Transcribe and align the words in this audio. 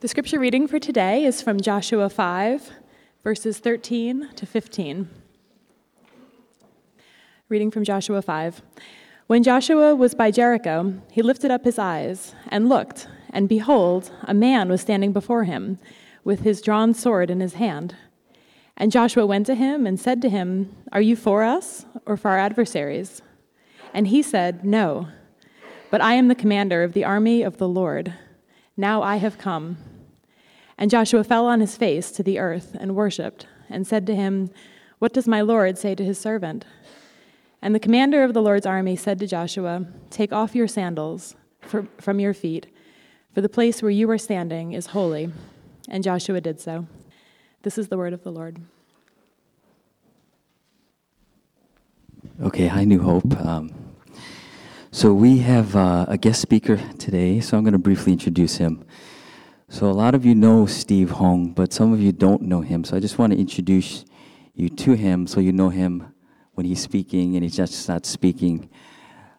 The 0.00 0.08
scripture 0.08 0.38
reading 0.38 0.68
for 0.68 0.78
today 0.78 1.24
is 1.24 1.40
from 1.40 1.58
Joshua 1.58 2.10
5, 2.10 2.70
verses 3.24 3.58
13 3.60 4.28
to 4.36 4.44
15. 4.44 5.08
Reading 7.48 7.70
from 7.70 7.82
Joshua 7.82 8.20
5. 8.20 8.60
When 9.26 9.42
Joshua 9.42 9.94
was 9.94 10.14
by 10.14 10.30
Jericho, 10.30 11.00
he 11.10 11.22
lifted 11.22 11.50
up 11.50 11.64
his 11.64 11.78
eyes 11.78 12.34
and 12.48 12.68
looked, 12.68 13.08
and 13.30 13.48
behold, 13.48 14.10
a 14.24 14.34
man 14.34 14.68
was 14.68 14.82
standing 14.82 15.14
before 15.14 15.44
him 15.44 15.78
with 16.24 16.40
his 16.40 16.60
drawn 16.60 16.92
sword 16.92 17.30
in 17.30 17.40
his 17.40 17.54
hand. 17.54 17.96
And 18.76 18.92
Joshua 18.92 19.24
went 19.24 19.46
to 19.46 19.54
him 19.54 19.86
and 19.86 19.98
said 19.98 20.20
to 20.20 20.28
him, 20.28 20.76
Are 20.92 21.00
you 21.00 21.16
for 21.16 21.42
us 21.42 21.86
or 22.04 22.18
for 22.18 22.32
our 22.32 22.38
adversaries? 22.38 23.22
And 23.94 24.08
he 24.08 24.20
said, 24.20 24.62
No, 24.62 25.08
but 25.90 26.02
I 26.02 26.12
am 26.12 26.28
the 26.28 26.34
commander 26.34 26.82
of 26.82 26.92
the 26.92 27.04
army 27.04 27.42
of 27.42 27.56
the 27.56 27.66
Lord. 27.66 28.12
Now 28.76 29.02
I 29.02 29.16
have 29.16 29.38
come. 29.38 29.78
And 30.78 30.90
Joshua 30.90 31.24
fell 31.24 31.46
on 31.46 31.60
his 31.60 31.76
face 31.76 32.10
to 32.12 32.22
the 32.22 32.38
earth 32.38 32.76
and 32.78 32.94
worshipped, 32.94 33.46
and 33.70 33.86
said 33.86 34.06
to 34.06 34.14
him, 34.14 34.50
What 34.98 35.14
does 35.14 35.26
my 35.26 35.40
Lord 35.40 35.78
say 35.78 35.94
to 35.94 36.04
his 36.04 36.18
servant? 36.18 36.66
And 37.62 37.74
the 37.74 37.80
commander 37.80 38.22
of 38.22 38.34
the 38.34 38.42
Lord's 38.42 38.66
army 38.66 38.94
said 38.94 39.18
to 39.20 39.26
Joshua, 39.26 39.86
Take 40.10 40.32
off 40.32 40.54
your 40.54 40.68
sandals 40.68 41.34
from 41.60 42.20
your 42.20 42.34
feet, 42.34 42.66
for 43.34 43.40
the 43.40 43.48
place 43.48 43.82
where 43.82 43.90
you 43.90 44.10
are 44.10 44.18
standing 44.18 44.72
is 44.72 44.86
holy. 44.86 45.32
And 45.88 46.04
Joshua 46.04 46.40
did 46.40 46.60
so. 46.60 46.86
This 47.62 47.78
is 47.78 47.88
the 47.88 47.96
word 47.96 48.12
of 48.12 48.22
the 48.22 48.30
Lord. 48.30 48.60
Okay, 52.42 52.66
hi, 52.66 52.84
New 52.84 53.00
Hope. 53.00 53.34
Um, 53.40 53.72
so 54.96 55.12
we 55.12 55.40
have 55.40 55.76
uh, 55.76 56.06
a 56.08 56.16
guest 56.16 56.40
speaker 56.40 56.78
today, 56.96 57.40
so 57.40 57.58
I'm 57.58 57.64
going 57.64 57.74
to 57.74 57.78
briefly 57.78 58.14
introduce 58.14 58.56
him. 58.56 58.82
So 59.68 59.90
a 59.90 59.92
lot 59.92 60.14
of 60.14 60.24
you 60.24 60.34
know 60.34 60.64
Steve 60.64 61.10
Hong, 61.10 61.52
but 61.52 61.70
some 61.70 61.92
of 61.92 62.00
you 62.00 62.12
don't 62.12 62.40
know 62.40 62.62
him. 62.62 62.82
So 62.82 62.96
I 62.96 63.00
just 63.00 63.18
want 63.18 63.34
to 63.34 63.38
introduce 63.38 64.06
you 64.54 64.70
to 64.70 64.94
him 64.94 65.26
so 65.26 65.38
you 65.38 65.52
know 65.52 65.68
him 65.68 66.14
when 66.54 66.64
he's 66.64 66.80
speaking 66.80 67.34
and 67.34 67.44
he's 67.44 67.54
just 67.54 67.86
not 67.90 68.06
speaking 68.06 68.70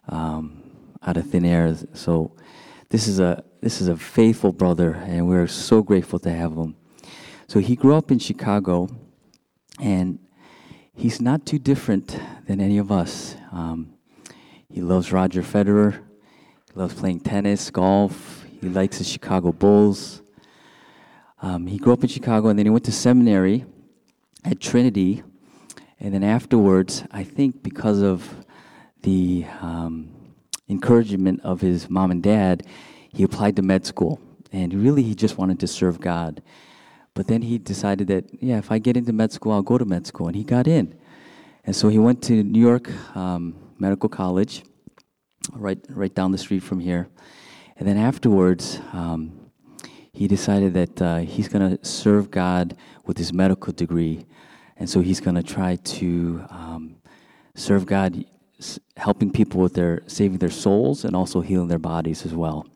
um, 0.08 0.62
out 1.02 1.16
of 1.16 1.28
thin 1.28 1.44
air. 1.44 1.74
So 1.92 2.36
this 2.90 3.08
is 3.08 3.18
a 3.18 3.42
this 3.60 3.80
is 3.80 3.88
a 3.88 3.96
faithful 3.96 4.52
brother, 4.52 4.92
and 4.92 5.26
we're 5.26 5.48
so 5.48 5.82
grateful 5.82 6.20
to 6.20 6.30
have 6.30 6.52
him. 6.52 6.76
So 7.48 7.58
he 7.58 7.74
grew 7.74 7.96
up 7.96 8.12
in 8.12 8.20
Chicago, 8.20 8.88
and 9.80 10.20
he's 10.94 11.20
not 11.20 11.46
too 11.46 11.58
different 11.58 12.16
than 12.46 12.60
any 12.60 12.78
of 12.78 12.92
us. 12.92 13.34
Um, 13.50 13.97
he 14.70 14.80
loves 14.80 15.12
Roger 15.12 15.42
Federer. 15.42 15.94
He 15.94 16.78
loves 16.78 16.94
playing 16.94 17.20
tennis, 17.20 17.70
golf. 17.70 18.44
He 18.60 18.68
likes 18.68 18.98
the 18.98 19.04
Chicago 19.04 19.52
Bulls. 19.52 20.22
Um, 21.40 21.66
he 21.66 21.78
grew 21.78 21.92
up 21.92 22.02
in 22.02 22.08
Chicago, 22.08 22.48
and 22.48 22.58
then 22.58 22.66
he 22.66 22.70
went 22.70 22.84
to 22.84 22.92
seminary 22.92 23.64
at 24.44 24.60
Trinity. 24.60 25.22
And 26.00 26.12
then 26.12 26.22
afterwards, 26.22 27.04
I 27.10 27.24
think 27.24 27.62
because 27.62 28.02
of 28.02 28.44
the 29.02 29.46
um, 29.60 30.10
encouragement 30.68 31.40
of 31.42 31.60
his 31.60 31.88
mom 31.88 32.10
and 32.10 32.22
dad, 32.22 32.66
he 33.08 33.22
applied 33.22 33.56
to 33.56 33.62
med 33.62 33.86
school. 33.86 34.20
And 34.52 34.74
really, 34.74 35.02
he 35.02 35.14
just 35.14 35.38
wanted 35.38 35.60
to 35.60 35.66
serve 35.66 36.00
God. 36.00 36.42
But 37.14 37.26
then 37.26 37.42
he 37.42 37.58
decided 37.58 38.06
that, 38.08 38.26
yeah, 38.42 38.58
if 38.58 38.70
I 38.70 38.78
get 38.78 38.96
into 38.96 39.12
med 39.12 39.32
school, 39.32 39.52
I'll 39.52 39.62
go 39.62 39.78
to 39.78 39.84
med 39.84 40.06
school. 40.06 40.26
And 40.26 40.36
he 40.36 40.44
got 40.44 40.66
in. 40.66 40.94
And 41.64 41.74
so 41.74 41.88
he 41.88 41.98
went 41.98 42.22
to 42.24 42.42
New 42.42 42.60
York 42.60 42.90
um, 43.16 43.54
Medical 43.78 44.08
College, 44.08 44.64
right, 45.52 45.78
right 45.88 46.14
down 46.14 46.32
the 46.32 46.38
street 46.38 46.62
from 46.62 46.80
here. 46.80 47.08
And 47.76 47.86
then 47.86 47.96
afterwards, 47.96 48.80
um, 48.92 49.50
he 50.12 50.26
decided 50.26 50.74
that 50.74 51.02
uh, 51.02 51.18
he's 51.18 51.48
going 51.48 51.76
to 51.76 51.84
serve 51.84 52.30
God 52.30 52.76
with 53.06 53.18
his 53.18 53.32
medical 53.32 53.72
degree. 53.72 54.26
And 54.76 54.90
so 54.90 55.00
he's 55.00 55.20
going 55.20 55.36
to 55.36 55.42
try 55.42 55.76
to 55.76 56.44
um, 56.50 56.96
serve 57.54 57.86
God, 57.86 58.24
helping 58.96 59.30
people 59.30 59.60
with 59.60 59.74
their 59.74 60.02
saving 60.06 60.38
their 60.38 60.50
souls 60.50 61.04
and 61.04 61.14
also 61.14 61.40
healing 61.40 61.68
their 61.68 61.78
bodies 61.78 62.26
as 62.26 62.34
well. 62.34 62.66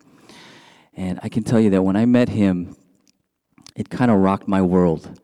And 0.94 1.18
I 1.22 1.28
can 1.28 1.42
tell 1.42 1.58
you 1.58 1.70
that 1.70 1.82
when 1.82 1.96
I 1.96 2.04
met 2.04 2.28
him, 2.28 2.76
it 3.74 3.88
kind 3.90 4.10
of 4.10 4.18
rocked 4.18 4.46
my 4.46 4.62
world. 4.62 5.20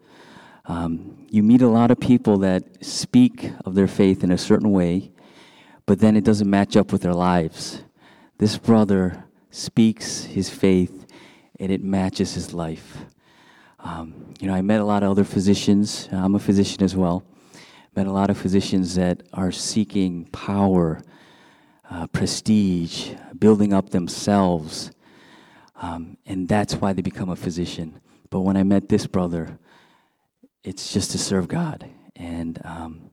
Um, 0.65 1.27
you 1.31 1.43
meet 1.43 1.63
a 1.63 1.69
lot 1.69 1.91
of 1.91 2.01
people 2.01 2.39
that 2.39 2.85
speak 2.85 3.53
of 3.65 3.75
their 3.75 3.87
faith 3.87 4.25
in 4.25 4.31
a 4.31 4.39
certain 4.39 4.73
way, 4.73 5.13
but 5.89 6.01
then 6.01 6.19
it 6.19 6.23
doesn't 6.23 6.51
match 6.51 6.77
up 6.77 6.93
with 6.93 7.01
their 7.01 7.15
lives. 7.15 7.83
This 8.37 8.59
brother 8.59 9.25
speaks 9.51 10.25
his 10.25 10.51
faith 10.51 11.07
and 11.59 11.73
it 11.73 11.83
matches 11.83 12.35
his 12.35 12.53
life. 12.53 12.99
Um, 13.79 14.35
you 14.39 14.49
know, 14.49 14.53
I 14.53 14.61
met 14.61 14.83
a 14.83 14.85
lot 14.85 15.03
of 15.03 15.11
other 15.11 15.25
physicians. 15.25 16.07
I'm 16.13 16.35
a 16.35 16.39
physician 16.39 16.83
as 16.83 16.95
well. 16.95 17.25
Met 17.97 18.07
a 18.07 18.13
lot 18.13 18.29
of 18.29 18.37
physicians 18.37 18.97
that 18.97 19.23
are 19.33 19.51
seeking 19.51 20.27
power, 20.27 21.01
uh, 21.91 22.07
prestige, 22.09 23.13
building 23.39 23.73
up 23.73 23.89
themselves. 23.89 24.91
Um, 25.77 26.19
and 26.27 26.47
that's 26.47 26.75
why 26.75 26.93
they 26.93 27.01
become 27.01 27.31
a 27.31 27.37
physician. 27.37 27.99
But 28.29 28.41
when 28.41 28.59
I 28.59 28.63
met 28.63 28.91
this 28.91 29.07
brother, 29.07 29.59
it's 30.63 30.93
just 30.93 31.13
to 31.13 31.19
serve 31.19 31.49
God. 31.49 31.89
And 32.15 32.61
um, 32.63 33.08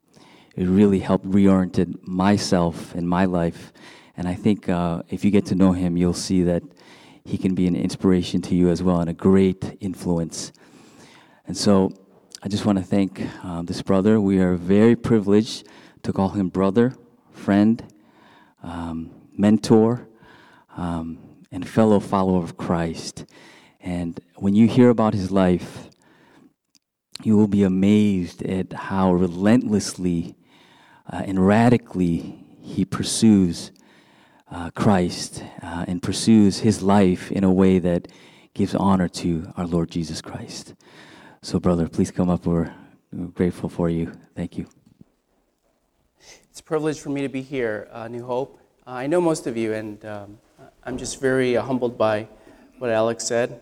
it 0.56 0.66
really 0.66 1.00
helped 1.00 1.26
reorient 1.30 2.08
myself 2.08 2.96
and 2.96 3.08
my 3.08 3.26
life. 3.26 3.74
And 4.18 4.28
I 4.28 4.34
think 4.34 4.70
uh, 4.70 5.02
if 5.10 5.26
you 5.26 5.32
get 5.32 5.46
to 5.48 5.56
know 5.56 5.74
him, 5.74 5.98
you'll 5.98 6.14
see 6.14 6.44
that 6.44 6.64
he 7.26 7.38
can 7.38 7.56
be 7.56 7.68
an 7.68 7.76
inspiration 7.76 8.42
to 8.44 8.56
you 8.56 8.70
as 8.70 8.82
well 8.82 9.00
and 9.00 9.10
a 9.10 9.14
great 9.14 9.78
influence. 9.82 10.54
And 11.48 11.58
so 11.58 11.92
I 12.42 12.48
just 12.48 12.66
want 12.66 12.78
to 12.78 12.84
thank 12.84 13.22
uh, 13.44 13.64
this 13.64 13.82
brother. 13.82 14.22
We 14.22 14.40
are 14.40 14.56
very 14.56 14.96
privileged 14.96 15.68
to 16.04 16.14
call 16.14 16.30
him 16.30 16.50
brother, 16.50 16.96
friend, 17.32 17.84
um, 18.64 19.12
mentor, 19.38 20.08
um, 20.78 21.18
and 21.52 21.68
fellow 21.68 22.00
follower 22.00 22.44
of 22.44 22.58
Christ. 22.58 23.26
And 23.80 24.20
when 24.36 24.56
you 24.56 24.68
hear 24.68 24.90
about 24.90 25.14
his 25.14 25.32
life, 25.32 25.90
you 27.24 27.36
will 27.36 27.48
be 27.48 27.64
amazed 27.64 28.44
at 28.44 28.74
how 28.74 29.14
relentlessly 29.14 30.36
uh, 31.12 31.24
and 31.26 31.46
radically 31.46 32.46
he 32.62 32.86
pursues 32.86 33.72
uh, 34.52 34.70
Christ 34.72 35.44
uh, 35.62 35.86
and 35.88 36.02
pursues 36.02 36.60
his 36.60 36.82
life 36.82 37.32
in 37.32 37.44
a 37.44 37.52
way 37.52 37.80
that 37.80 38.08
gives 38.54 38.74
honor 38.74 39.08
to 39.10 39.52
our 39.58 39.68
Lord 39.68 39.92
Jesus 39.92 40.22
Christ. 40.22 40.74
So, 41.42 41.60
brother, 41.60 41.88
please 41.88 42.12
come 42.12 42.30
up. 42.30 42.46
We're, 42.46 42.74
grateful 43.34 43.70
for 43.70 43.90
you. 43.90 44.12
Thank 44.36 44.58
you. 44.58 44.68
It's 46.50 46.60
a 46.60 46.64
privilege 46.64 47.00
for 47.00 47.10
me 47.10 47.22
to 47.22 47.30
be 47.30 47.42
here, 47.42 47.88
uh, 47.94 48.10
New 48.10 48.26
Hope. 48.26 48.60
Uh, 48.86 48.92
I 48.92 49.08
know 49.08 49.22
most 49.22 49.48
of 49.48 49.56
you, 49.56 49.72
and 49.72 50.04
um, 50.04 50.38
I'm 50.84 50.98
just 50.98 51.22
very 51.22 51.56
uh, 51.56 51.64
humbled 51.64 51.98
by 51.98 52.28
what 52.78 52.90
Alex 52.90 53.24
said. 53.24 53.62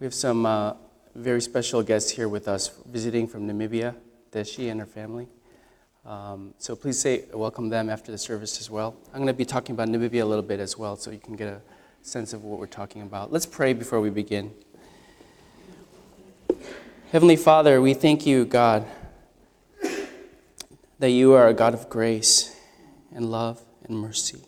We 0.00 0.04
have 0.06 0.14
some 0.14 0.74
very 1.14 1.40
special 1.40 1.82
guests 1.84 2.10
here 2.10 2.28
with 2.28 2.48
us 2.48 2.72
visiting 2.86 3.28
from 3.28 3.46
Namibia, 3.46 3.94
Deshi 4.32 4.68
and 4.68 4.80
her 4.80 4.86
family. 4.86 5.28
Um, 6.04 6.52
so 6.58 6.74
please 6.74 6.98
say 6.98 7.26
welcome 7.32 7.68
them 7.68 7.88
after 7.88 8.10
the 8.10 8.18
service 8.18 8.60
as 8.60 8.68
well. 8.68 8.96
I'm 9.12 9.18
going 9.18 9.28
to 9.28 9.32
be 9.32 9.44
talking 9.44 9.74
about 9.74 9.88
Namibia 9.88 10.22
a 10.22 10.24
little 10.24 10.42
bit 10.42 10.58
as 10.58 10.76
well, 10.76 10.96
so 10.96 11.12
you 11.12 11.18
can 11.18 11.36
get 11.36 11.46
a 11.46 11.60
sense 12.02 12.32
of 12.32 12.42
what 12.42 12.58
we're 12.58 12.66
talking 12.66 13.02
about. 13.02 13.32
Let's 13.32 13.46
pray 13.46 13.72
before 13.72 14.00
we 14.00 14.10
begin. 14.10 14.52
Heavenly 17.12 17.36
Father, 17.36 17.80
we 17.80 17.94
thank 17.94 18.26
you, 18.26 18.44
God, 18.44 18.84
that 20.98 21.10
you 21.10 21.34
are 21.34 21.46
a 21.46 21.54
God 21.54 21.72
of 21.72 21.88
grace 21.88 22.56
and 23.14 23.30
love 23.30 23.62
and 23.84 23.96
mercy. 23.96 24.42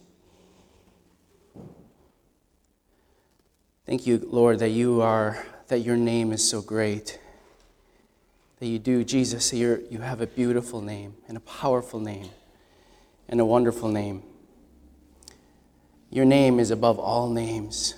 Thank 3.87 4.07
you, 4.07 4.27
Lord, 4.29 4.59
that 4.59 4.71
you 4.71 5.03
are, 5.03 5.45
that 5.69 5.81
your 5.81 5.97
name 5.97 6.33
is 6.33 6.49
so 6.49 6.63
great. 6.63 7.21
That 8.65 8.71
you 8.71 8.79
do, 8.79 9.05
Jesus, 9.05 9.53
you 9.53 9.87
you 9.91 9.99
have 9.99 10.23
a 10.23 10.27
beautiful 10.27 10.81
name 10.81 11.17
and 11.29 11.37
a 11.37 11.41
powerful 11.41 12.01
name 12.01 12.31
and 13.29 13.39
a 13.39 13.45
wonderful 13.45 13.91
name. 13.91 14.23
Your 16.09 16.25
name 16.25 16.59
is 16.59 16.71
above 16.71 16.99
all 16.99 17.29
names. 17.29 17.95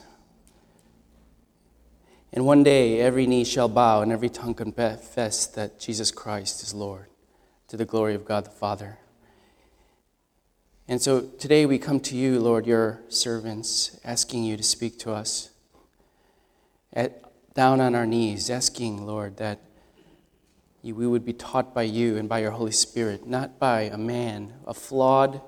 And 2.32 2.44
one 2.44 2.64
day 2.64 3.00
every 3.00 3.28
knee 3.28 3.44
shall 3.44 3.68
bow 3.68 4.02
and 4.02 4.10
every 4.10 4.28
tongue 4.28 4.54
confess 4.54 5.46
that 5.46 5.78
Jesus 5.78 6.10
Christ 6.10 6.64
is 6.64 6.74
Lord 6.74 7.06
to 7.68 7.76
the 7.76 7.84
glory 7.84 8.16
of 8.16 8.24
God 8.24 8.44
the 8.44 8.50
Father. 8.50 8.98
And 10.88 11.00
so 11.00 11.20
today 11.38 11.64
we 11.64 11.78
come 11.78 12.00
to 12.00 12.16
you, 12.16 12.40
Lord, 12.40 12.66
your 12.66 13.02
servants, 13.08 14.00
asking 14.04 14.42
you 14.42 14.56
to 14.56 14.64
speak 14.64 14.98
to 14.98 15.12
us 15.12 15.50
at, 16.92 17.22
down 17.54 17.80
on 17.80 17.94
our 17.94 18.04
knees, 18.04 18.50
asking, 18.50 19.06
Lord, 19.06 19.36
that 19.36 19.60
we 20.92 21.06
would 21.06 21.24
be 21.24 21.32
taught 21.32 21.74
by 21.74 21.82
you 21.82 22.16
and 22.16 22.28
by 22.28 22.38
your 22.38 22.50
Holy 22.50 22.72
Spirit, 22.72 23.26
not 23.26 23.58
by 23.58 23.82
a 23.82 23.98
man, 23.98 24.54
a 24.66 24.74
flawed, 24.74 25.40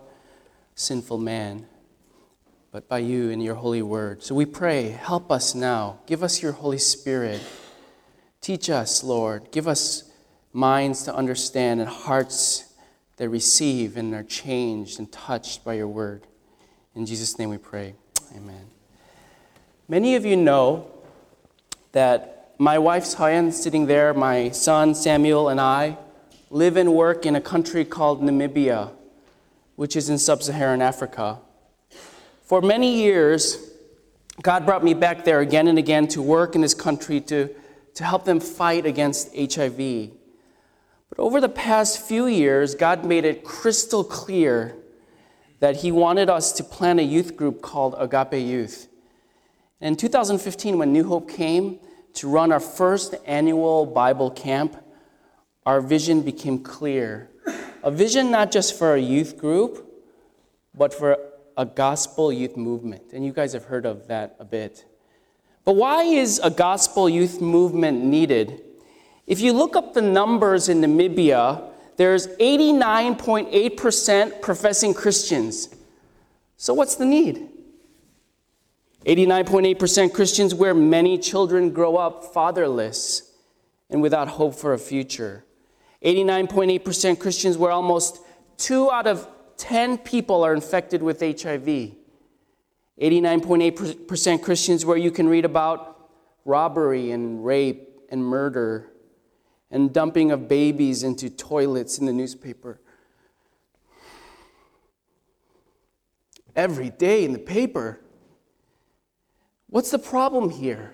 sinful 0.74 1.18
man, 1.18 1.66
but 2.70 2.88
by 2.88 2.98
you 2.98 3.30
and 3.30 3.42
your 3.42 3.54
holy 3.54 3.82
word. 3.82 4.22
So 4.22 4.34
we 4.34 4.46
pray, 4.46 4.90
help 4.90 5.30
us 5.30 5.54
now. 5.54 6.00
Give 6.06 6.22
us 6.22 6.42
your 6.42 6.52
Holy 6.52 6.78
Spirit. 6.78 7.40
Teach 8.40 8.70
us, 8.70 9.02
Lord. 9.02 9.50
Give 9.50 9.66
us 9.66 10.10
minds 10.52 11.02
to 11.04 11.14
understand 11.14 11.80
and 11.80 11.88
hearts 11.88 12.72
that 13.16 13.28
receive 13.28 13.96
and 13.96 14.14
are 14.14 14.22
changed 14.22 14.98
and 14.98 15.10
touched 15.10 15.64
by 15.64 15.74
your 15.74 15.88
word. 15.88 16.26
In 16.94 17.06
Jesus' 17.06 17.38
name 17.38 17.50
we 17.50 17.58
pray. 17.58 17.94
Amen. 18.36 18.66
Many 19.88 20.14
of 20.16 20.24
you 20.24 20.36
know 20.36 20.90
that 21.92 22.37
my 22.60 22.76
wife 22.76 23.04
Sayan, 23.04 23.52
sitting 23.52 23.86
there, 23.86 24.12
my 24.12 24.50
son 24.50 24.92
Samuel, 24.92 25.48
and 25.48 25.60
I 25.60 25.96
live 26.50 26.76
and 26.76 26.92
work 26.92 27.24
in 27.24 27.36
a 27.36 27.40
country 27.40 27.84
called 27.84 28.20
Namibia, 28.20 28.90
which 29.76 29.94
is 29.94 30.08
in 30.08 30.18
sub 30.18 30.42
Saharan 30.42 30.82
Africa. 30.82 31.38
For 32.42 32.60
many 32.60 32.96
years, 32.96 33.70
God 34.42 34.66
brought 34.66 34.82
me 34.82 34.92
back 34.92 35.24
there 35.24 35.38
again 35.38 35.68
and 35.68 35.78
again 35.78 36.08
to 36.08 36.20
work 36.20 36.56
in 36.56 36.60
this 36.60 36.74
country 36.74 37.20
to, 37.22 37.48
to 37.94 38.04
help 38.04 38.24
them 38.24 38.40
fight 38.40 38.86
against 38.86 39.36
HIV. 39.36 40.10
But 41.08 41.18
over 41.18 41.40
the 41.40 41.48
past 41.48 42.02
few 42.02 42.26
years, 42.26 42.74
God 42.74 43.04
made 43.04 43.24
it 43.24 43.44
crystal 43.44 44.02
clear 44.02 44.74
that 45.60 45.76
He 45.76 45.92
wanted 45.92 46.28
us 46.28 46.50
to 46.52 46.64
plan 46.64 46.98
a 46.98 47.02
youth 47.02 47.36
group 47.36 47.62
called 47.62 47.94
Agape 47.98 48.44
Youth. 48.44 48.88
In 49.80 49.94
2015, 49.94 50.76
when 50.76 50.92
New 50.92 51.04
Hope 51.04 51.30
came 51.30 51.78
to 52.18 52.28
run 52.28 52.50
our 52.50 52.60
first 52.60 53.14
annual 53.26 53.86
Bible 53.86 54.30
camp, 54.30 54.76
our 55.64 55.80
vision 55.80 56.22
became 56.22 56.58
clear. 56.58 57.30
A 57.84 57.92
vision 57.92 58.32
not 58.32 58.50
just 58.50 58.76
for 58.76 58.94
a 58.94 59.00
youth 59.00 59.38
group, 59.38 59.86
but 60.74 60.92
for 60.92 61.16
a 61.56 61.64
gospel 61.64 62.32
youth 62.32 62.56
movement. 62.56 63.12
And 63.12 63.24
you 63.24 63.32
guys 63.32 63.52
have 63.52 63.66
heard 63.66 63.86
of 63.86 64.08
that 64.08 64.34
a 64.40 64.44
bit. 64.44 64.84
But 65.64 65.76
why 65.76 66.02
is 66.02 66.40
a 66.42 66.50
gospel 66.50 67.08
youth 67.08 67.40
movement 67.40 68.04
needed? 68.04 68.64
If 69.26 69.40
you 69.40 69.52
look 69.52 69.76
up 69.76 69.94
the 69.94 70.02
numbers 70.02 70.68
in 70.68 70.80
Namibia, 70.80 71.70
there's 71.96 72.26
89.8% 72.38 74.42
professing 74.42 74.92
Christians. 74.92 75.68
So 76.56 76.74
what's 76.74 76.96
the 76.96 77.06
need? 77.06 77.48
89.8% 79.06 80.12
Christians 80.12 80.54
where 80.54 80.74
many 80.74 81.18
children 81.18 81.70
grow 81.70 81.96
up 81.96 82.24
fatherless 82.34 83.32
and 83.90 84.02
without 84.02 84.28
hope 84.28 84.54
for 84.54 84.72
a 84.72 84.78
future. 84.78 85.44
89.8% 86.04 87.18
Christians 87.18 87.56
where 87.56 87.70
almost 87.70 88.20
2 88.58 88.90
out 88.90 89.06
of 89.06 89.28
10 89.56 89.98
people 89.98 90.44
are 90.44 90.54
infected 90.54 91.02
with 91.02 91.20
HIV. 91.20 91.92
89.8% 93.00 94.42
Christians, 94.42 94.84
where 94.84 94.96
you 94.96 95.10
can 95.10 95.28
read 95.28 95.44
about 95.44 96.10
robbery 96.44 97.12
and 97.12 97.44
rape 97.44 98.00
and 98.10 98.24
murder 98.24 98.90
and 99.70 99.92
dumping 99.92 100.30
of 100.32 100.48
babies 100.48 101.02
into 101.02 101.30
toilets 101.30 101.98
in 101.98 102.06
the 102.06 102.12
newspaper. 102.12 102.80
Every 106.56 106.90
day 106.90 107.24
in 107.24 107.32
the 107.32 107.38
paper. 107.38 108.00
What's 109.70 109.90
the 109.90 109.98
problem 109.98 110.50
here? 110.50 110.92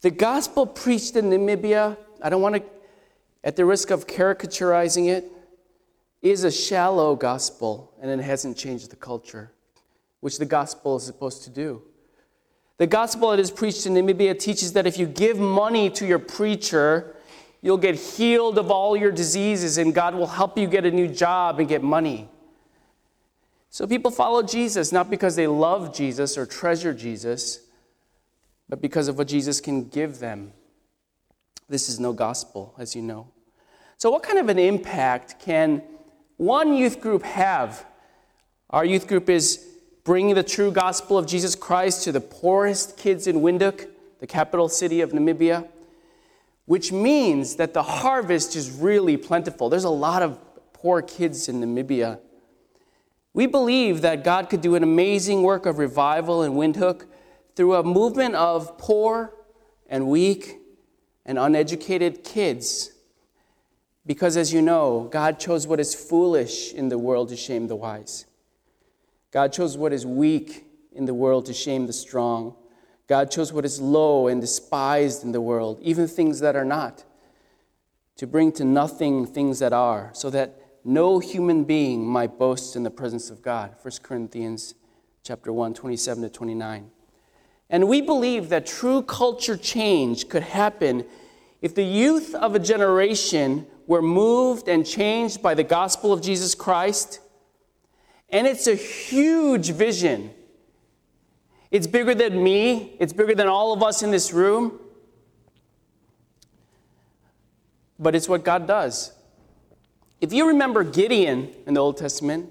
The 0.00 0.10
gospel 0.10 0.66
preached 0.66 1.16
in 1.16 1.26
Namibia, 1.26 1.96
I 2.20 2.28
don't 2.28 2.42
want 2.42 2.56
to, 2.56 2.62
at 3.42 3.56
the 3.56 3.64
risk 3.64 3.90
of 3.90 4.06
caricaturizing 4.06 5.08
it, 5.08 5.30
is 6.20 6.44
a 6.44 6.50
shallow 6.50 7.14
gospel 7.14 7.92
and 8.00 8.10
it 8.10 8.22
hasn't 8.22 8.56
changed 8.56 8.90
the 8.90 8.96
culture, 8.96 9.52
which 10.20 10.38
the 10.38 10.44
gospel 10.44 10.96
is 10.96 11.04
supposed 11.04 11.44
to 11.44 11.50
do. 11.50 11.82
The 12.76 12.86
gospel 12.86 13.30
that 13.30 13.38
is 13.38 13.50
preached 13.52 13.86
in 13.86 13.94
Namibia 13.94 14.36
teaches 14.38 14.72
that 14.72 14.86
if 14.86 14.98
you 14.98 15.06
give 15.06 15.38
money 15.38 15.90
to 15.90 16.04
your 16.04 16.18
preacher, 16.18 17.14
you'll 17.62 17.78
get 17.78 17.94
healed 17.94 18.58
of 18.58 18.70
all 18.70 18.96
your 18.96 19.12
diseases 19.12 19.78
and 19.78 19.94
God 19.94 20.16
will 20.16 20.26
help 20.26 20.58
you 20.58 20.66
get 20.66 20.84
a 20.84 20.90
new 20.90 21.06
job 21.06 21.60
and 21.60 21.68
get 21.68 21.82
money. 21.82 22.28
So 23.74 23.88
people 23.88 24.12
follow 24.12 24.40
Jesus 24.44 24.92
not 24.92 25.10
because 25.10 25.34
they 25.34 25.48
love 25.48 25.92
Jesus 25.92 26.38
or 26.38 26.46
treasure 26.46 26.94
Jesus, 26.94 27.58
but 28.68 28.80
because 28.80 29.08
of 29.08 29.18
what 29.18 29.26
Jesus 29.26 29.60
can 29.60 29.88
give 29.88 30.20
them. 30.20 30.52
This 31.68 31.88
is 31.88 31.98
no 31.98 32.12
gospel, 32.12 32.72
as 32.78 32.94
you 32.94 33.02
know. 33.02 33.32
So, 33.98 34.12
what 34.12 34.22
kind 34.22 34.38
of 34.38 34.48
an 34.48 34.60
impact 34.60 35.40
can 35.40 35.82
one 36.36 36.74
youth 36.74 37.00
group 37.00 37.24
have. 37.24 37.84
Our 38.70 38.84
youth 38.84 39.08
group 39.08 39.28
is 39.28 39.66
bringing 40.04 40.36
the 40.36 40.44
true 40.44 40.70
gospel 40.70 41.18
of 41.18 41.26
Jesus 41.26 41.56
Christ 41.56 42.04
to 42.04 42.12
the 42.12 42.20
poorest 42.20 42.96
kids 42.96 43.26
in 43.26 43.40
Windhoek, 43.40 43.88
the 44.20 44.28
capital 44.28 44.68
city 44.68 45.00
of 45.00 45.10
Namibia, 45.10 45.66
which 46.66 46.92
means 46.92 47.56
that 47.56 47.74
the 47.74 47.82
harvest 47.82 48.54
is 48.54 48.70
really 48.70 49.16
plentiful. 49.16 49.68
There's 49.68 49.82
a 49.82 49.90
lot 49.90 50.22
of 50.22 50.38
poor 50.72 51.02
kids 51.02 51.48
in 51.48 51.60
Namibia. 51.60 52.20
We 53.34 53.46
believe 53.46 54.00
that 54.02 54.22
God 54.22 54.48
could 54.48 54.60
do 54.60 54.76
an 54.76 54.84
amazing 54.84 55.42
work 55.42 55.66
of 55.66 55.78
revival 55.78 56.44
in 56.44 56.52
Windhoek 56.52 57.04
through 57.56 57.74
a 57.74 57.82
movement 57.82 58.36
of 58.36 58.78
poor 58.78 59.34
and 59.88 60.06
weak 60.08 60.58
and 61.26 61.36
uneducated 61.36 62.22
kids 62.22 62.92
because, 64.06 64.36
as 64.36 64.52
you 64.52 64.62
know, 64.62 65.08
God 65.10 65.40
chose 65.40 65.66
what 65.66 65.80
is 65.80 65.94
foolish 65.94 66.72
in 66.72 66.88
the 66.88 66.98
world 66.98 67.30
to 67.30 67.36
shame 67.36 67.66
the 67.66 67.76
wise. 67.76 68.26
God 69.32 69.52
chose 69.52 69.76
what 69.76 69.92
is 69.92 70.06
weak 70.06 70.66
in 70.92 71.06
the 71.06 71.14
world 71.14 71.46
to 71.46 71.52
shame 71.52 71.86
the 71.86 71.92
strong. 71.92 72.54
God 73.08 73.30
chose 73.30 73.52
what 73.52 73.64
is 73.64 73.80
low 73.80 74.28
and 74.28 74.40
despised 74.40 75.24
in 75.24 75.32
the 75.32 75.40
world, 75.40 75.80
even 75.82 76.06
things 76.06 76.40
that 76.40 76.54
are 76.54 76.64
not, 76.64 77.04
to 78.16 78.26
bring 78.26 78.52
to 78.52 78.64
nothing 78.64 79.26
things 79.26 79.58
that 79.58 79.72
are, 79.72 80.10
so 80.12 80.30
that 80.30 80.60
no 80.84 81.18
human 81.18 81.64
being 81.64 82.06
might 82.06 82.38
boast 82.38 82.76
in 82.76 82.82
the 82.82 82.90
presence 82.90 83.30
of 83.30 83.40
God. 83.40 83.74
1 83.80 83.92
Corinthians 84.02 84.74
chapter 85.22 85.52
1, 85.52 85.72
27 85.72 86.22
to 86.24 86.28
29. 86.28 86.90
And 87.70 87.88
we 87.88 88.02
believe 88.02 88.50
that 88.50 88.66
true 88.66 89.02
culture 89.02 89.56
change 89.56 90.28
could 90.28 90.42
happen 90.42 91.06
if 91.62 91.74
the 91.74 91.82
youth 91.82 92.34
of 92.34 92.54
a 92.54 92.58
generation 92.58 93.66
were 93.86 94.02
moved 94.02 94.68
and 94.68 94.86
changed 94.86 95.42
by 95.42 95.54
the 95.54 95.64
gospel 95.64 96.12
of 96.12 96.20
Jesus 96.20 96.54
Christ. 96.54 97.20
And 98.28 98.46
it's 98.46 98.66
a 98.66 98.74
huge 98.74 99.70
vision. 99.70 100.30
It's 101.70 101.86
bigger 101.86 102.14
than 102.14 102.44
me, 102.44 102.96
it's 103.00 103.14
bigger 103.14 103.34
than 103.34 103.48
all 103.48 103.72
of 103.72 103.82
us 103.82 104.02
in 104.02 104.10
this 104.10 104.32
room. 104.32 104.78
But 107.98 108.14
it's 108.14 108.28
what 108.28 108.44
God 108.44 108.66
does. 108.66 109.13
If 110.24 110.32
you 110.32 110.48
remember 110.48 110.82
Gideon 110.84 111.52
in 111.66 111.74
the 111.74 111.80
Old 111.80 111.98
Testament, 111.98 112.50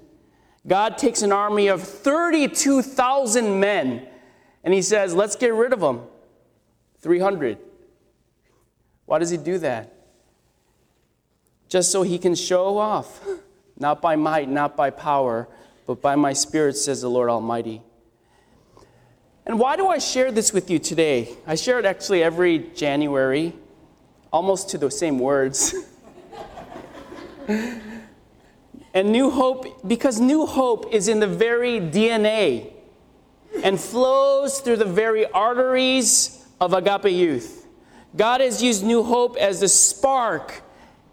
God 0.66 0.96
takes 0.96 1.22
an 1.22 1.32
army 1.32 1.66
of 1.66 1.82
32,000 1.82 3.58
men 3.60 4.06
and 4.62 4.72
he 4.72 4.80
says, 4.80 5.14
Let's 5.14 5.36
get 5.36 5.52
rid 5.52 5.72
of 5.72 5.80
them. 5.80 6.02
300. 7.00 7.58
Why 9.06 9.18
does 9.18 9.30
he 9.30 9.36
do 9.36 9.58
that? 9.58 9.94
just 11.74 11.90
so 11.90 12.02
he 12.02 12.18
can 12.18 12.36
show 12.36 12.78
off. 12.78 13.20
Not 13.76 14.00
by 14.00 14.14
might, 14.14 14.48
not 14.48 14.76
by 14.76 14.90
power, 14.90 15.48
but 15.84 16.00
by 16.00 16.14
my 16.14 16.32
spirit, 16.32 16.76
says 16.76 17.00
the 17.00 17.10
Lord 17.10 17.28
Almighty. 17.28 17.82
And 19.44 19.58
why 19.58 19.74
do 19.74 19.88
I 19.88 19.98
share 19.98 20.30
this 20.30 20.52
with 20.52 20.70
you 20.70 20.78
today? 20.78 21.30
I 21.44 21.56
share 21.56 21.80
it 21.80 21.84
actually 21.84 22.22
every 22.22 22.70
January, 22.76 23.52
almost 24.32 24.68
to 24.68 24.78
the 24.78 24.92
same 24.92 25.18
words. 25.18 25.74
and 27.48 29.10
New 29.10 29.30
Hope, 29.30 29.86
because 29.86 30.20
New 30.20 30.46
Hope 30.46 30.92
is 30.92 31.08
in 31.08 31.20
the 31.20 31.26
very 31.26 31.80
DNA 31.80 32.72
and 33.62 33.78
flows 33.80 34.60
through 34.60 34.76
the 34.76 34.84
very 34.84 35.26
arteries 35.26 36.46
of 36.60 36.72
Agape 36.72 37.12
Youth. 37.12 37.66
God 38.16 38.40
has 38.40 38.62
used 38.62 38.84
New 38.84 39.02
Hope 39.02 39.36
as 39.36 39.60
the 39.60 39.68
spark 39.68 40.62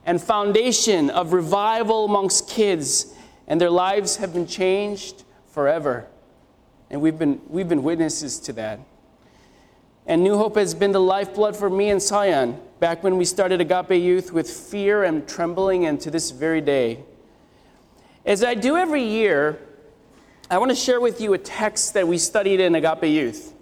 and 0.05 0.21
foundation 0.21 1.09
of 1.09 1.33
revival 1.33 2.05
amongst 2.05 2.49
kids, 2.49 3.13
and 3.47 3.59
their 3.59 3.69
lives 3.69 4.17
have 4.17 4.33
been 4.33 4.47
changed 4.47 5.23
forever. 5.51 6.07
And 6.89 7.01
we've 7.01 7.17
been, 7.17 7.41
we've 7.47 7.69
been 7.69 7.83
witnesses 7.83 8.39
to 8.41 8.53
that. 8.53 8.79
And 10.05 10.23
New 10.23 10.37
Hope 10.37 10.55
has 10.55 10.73
been 10.73 10.91
the 10.91 11.01
lifeblood 11.01 11.55
for 11.55 11.69
me 11.69 11.89
and 11.89 12.01
Sion 12.01 12.59
back 12.81 13.03
when 13.03 13.15
we 13.15 13.23
started 13.23 13.61
Agape 13.61 13.91
Youth 13.91 14.33
with 14.33 14.49
fear 14.49 15.03
and 15.03 15.27
trembling, 15.27 15.85
and 15.85 16.01
to 16.01 16.09
this 16.09 16.31
very 16.31 16.61
day. 16.61 17.03
As 18.25 18.43
I 18.43 18.55
do 18.55 18.75
every 18.75 19.03
year, 19.03 19.59
I 20.49 20.57
want 20.57 20.71
to 20.71 20.75
share 20.75 20.99
with 20.99 21.21
you 21.21 21.33
a 21.33 21.37
text 21.37 21.93
that 21.93 22.07
we 22.07 22.17
studied 22.17 22.59
in 22.59 22.73
Agape 22.73 23.03
Youth. 23.03 23.53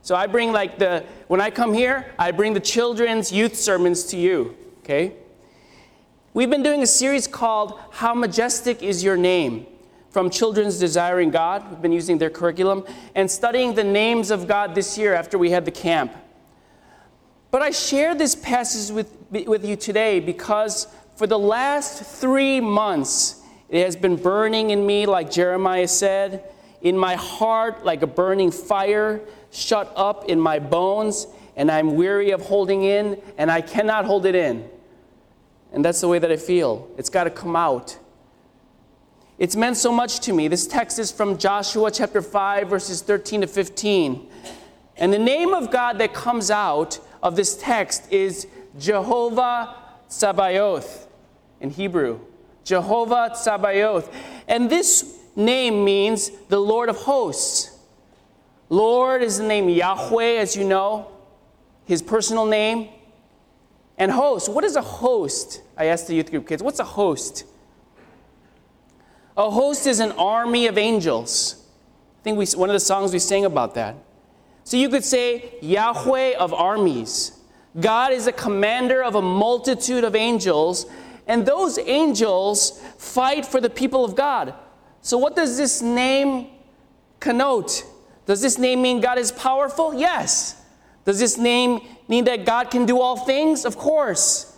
So 0.00 0.14
I 0.14 0.26
bring 0.26 0.52
like 0.52 0.78
the, 0.78 1.04
when 1.28 1.38
I 1.38 1.50
come 1.50 1.74
here, 1.74 2.14
I 2.18 2.30
bring 2.30 2.54
the 2.54 2.60
children's 2.60 3.30
youth 3.30 3.56
sermons 3.56 4.04
to 4.04 4.16
you, 4.16 4.56
okay? 4.78 5.16
We've 6.32 6.48
been 6.48 6.62
doing 6.62 6.82
a 6.82 6.86
series 6.86 7.26
called 7.26 7.78
How 7.90 8.14
Majestic 8.14 8.82
is 8.82 9.04
Your 9.04 9.18
Name, 9.18 9.66
from 10.08 10.30
Children's 10.30 10.78
Desiring 10.78 11.30
God. 11.30 11.70
We've 11.70 11.82
been 11.82 11.92
using 11.92 12.16
their 12.16 12.30
curriculum 12.30 12.86
and 13.14 13.30
studying 13.30 13.74
the 13.74 13.84
names 13.84 14.30
of 14.30 14.48
God 14.48 14.74
this 14.74 14.96
year 14.96 15.12
after 15.12 15.36
we 15.36 15.50
had 15.50 15.66
the 15.66 15.70
camp. 15.70 16.16
But 17.52 17.60
I 17.60 17.70
share 17.70 18.14
this 18.14 18.34
passage 18.34 18.92
with, 18.92 19.14
with 19.30 19.62
you 19.62 19.76
today 19.76 20.20
because 20.20 20.88
for 21.16 21.26
the 21.26 21.38
last 21.38 22.02
three 22.02 22.62
months, 22.62 23.42
it 23.68 23.84
has 23.84 23.94
been 23.94 24.16
burning 24.16 24.70
in 24.70 24.86
me, 24.86 25.04
like 25.04 25.30
Jeremiah 25.30 25.86
said, 25.86 26.44
in 26.80 26.96
my 26.96 27.14
heart, 27.14 27.84
like 27.84 28.00
a 28.00 28.06
burning 28.06 28.50
fire, 28.50 29.20
shut 29.50 29.92
up 29.94 30.30
in 30.30 30.40
my 30.40 30.58
bones, 30.58 31.26
and 31.54 31.70
I'm 31.70 31.94
weary 31.94 32.30
of 32.30 32.40
holding 32.40 32.84
in, 32.84 33.20
and 33.36 33.50
I 33.50 33.60
cannot 33.60 34.06
hold 34.06 34.24
it 34.24 34.34
in. 34.34 34.66
And 35.74 35.84
that's 35.84 36.00
the 36.00 36.08
way 36.08 36.18
that 36.18 36.32
I 36.32 36.38
feel. 36.38 36.90
It's 36.96 37.10
got 37.10 37.24
to 37.24 37.30
come 37.30 37.54
out. 37.54 37.98
It's 39.36 39.56
meant 39.56 39.76
so 39.76 39.92
much 39.92 40.20
to 40.20 40.32
me. 40.32 40.48
This 40.48 40.66
text 40.66 40.98
is 40.98 41.12
from 41.12 41.36
Joshua 41.36 41.90
chapter 41.90 42.22
5, 42.22 42.68
verses 42.68 43.02
13 43.02 43.42
to 43.42 43.46
15. 43.46 44.26
And 44.96 45.12
the 45.12 45.18
name 45.18 45.52
of 45.52 45.70
God 45.70 45.98
that 45.98 46.14
comes 46.14 46.50
out 46.50 46.98
of 47.22 47.36
this 47.36 47.56
text 47.56 48.10
is 48.10 48.46
Jehovah 48.78 49.74
Sabaoth 50.08 51.06
in 51.60 51.70
Hebrew. 51.70 52.20
Jehovah 52.64 53.32
Sabaoth. 53.34 54.12
And 54.48 54.68
this 54.68 55.18
name 55.36 55.84
means 55.84 56.30
the 56.48 56.58
Lord 56.58 56.88
of 56.88 56.96
hosts. 56.96 57.70
Lord 58.68 59.22
is 59.22 59.38
the 59.38 59.44
name 59.44 59.68
Yahweh, 59.68 60.38
as 60.38 60.56
you 60.56 60.64
know, 60.64 61.10
his 61.84 62.02
personal 62.02 62.46
name. 62.46 62.88
And 63.98 64.10
host, 64.10 64.48
what 64.48 64.64
is 64.64 64.76
a 64.76 64.82
host? 64.82 65.62
I 65.76 65.86
asked 65.86 66.08
the 66.08 66.14
youth 66.14 66.30
group 66.30 66.48
kids, 66.48 66.62
what's 66.62 66.80
a 66.80 66.84
host? 66.84 67.44
A 69.36 69.50
host 69.50 69.86
is 69.86 70.00
an 70.00 70.12
army 70.12 70.66
of 70.66 70.76
angels. 70.76 71.64
I 72.20 72.22
think 72.22 72.38
we, 72.38 72.46
one 72.46 72.68
of 72.68 72.74
the 72.74 72.80
songs 72.80 73.12
we 73.12 73.18
sang 73.18 73.44
about 73.44 73.74
that. 73.74 73.96
So 74.64 74.76
you 74.76 74.88
could 74.88 75.04
say 75.04 75.54
Yahweh 75.60 76.34
of 76.36 76.54
armies. 76.54 77.32
God 77.80 78.12
is 78.12 78.26
a 78.26 78.32
commander 78.32 79.02
of 79.02 79.14
a 79.14 79.22
multitude 79.22 80.04
of 80.04 80.14
angels, 80.14 80.86
and 81.26 81.46
those 81.46 81.78
angels 81.78 82.82
fight 82.98 83.46
for 83.46 83.60
the 83.60 83.70
people 83.70 84.04
of 84.04 84.14
God. 84.14 84.54
So, 85.00 85.18
what 85.18 85.34
does 85.34 85.56
this 85.56 85.82
name 85.82 86.48
connote? 87.18 87.84
Does 88.26 88.40
this 88.40 88.58
name 88.58 88.82
mean 88.82 89.00
God 89.00 89.18
is 89.18 89.32
powerful? 89.32 89.94
Yes. 89.94 90.60
Does 91.04 91.18
this 91.18 91.36
name 91.36 91.80
mean 92.06 92.24
that 92.24 92.44
God 92.44 92.70
can 92.70 92.86
do 92.86 93.00
all 93.00 93.16
things? 93.16 93.64
Of 93.64 93.76
course. 93.76 94.56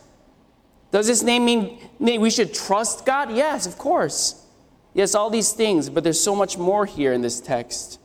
Does 0.91 1.07
this 1.07 1.23
name 1.23 1.45
mean 1.45 1.79
we 1.99 2.31
should 2.31 2.53
trust 2.53 3.07
God? 3.07 3.35
Yes, 3.35 3.67
of 3.67 3.79
course. 3.79 4.45
Yes, 4.93 5.15
all 5.15 5.31
these 5.31 5.53
things, 5.53 5.91
but 5.91 6.05
there's 6.05 6.21
so 6.21 6.37
much 6.37 6.57
more 6.57 6.87
here 6.87 7.13
in 7.13 7.21
this 7.21 7.41
text. 7.41 7.99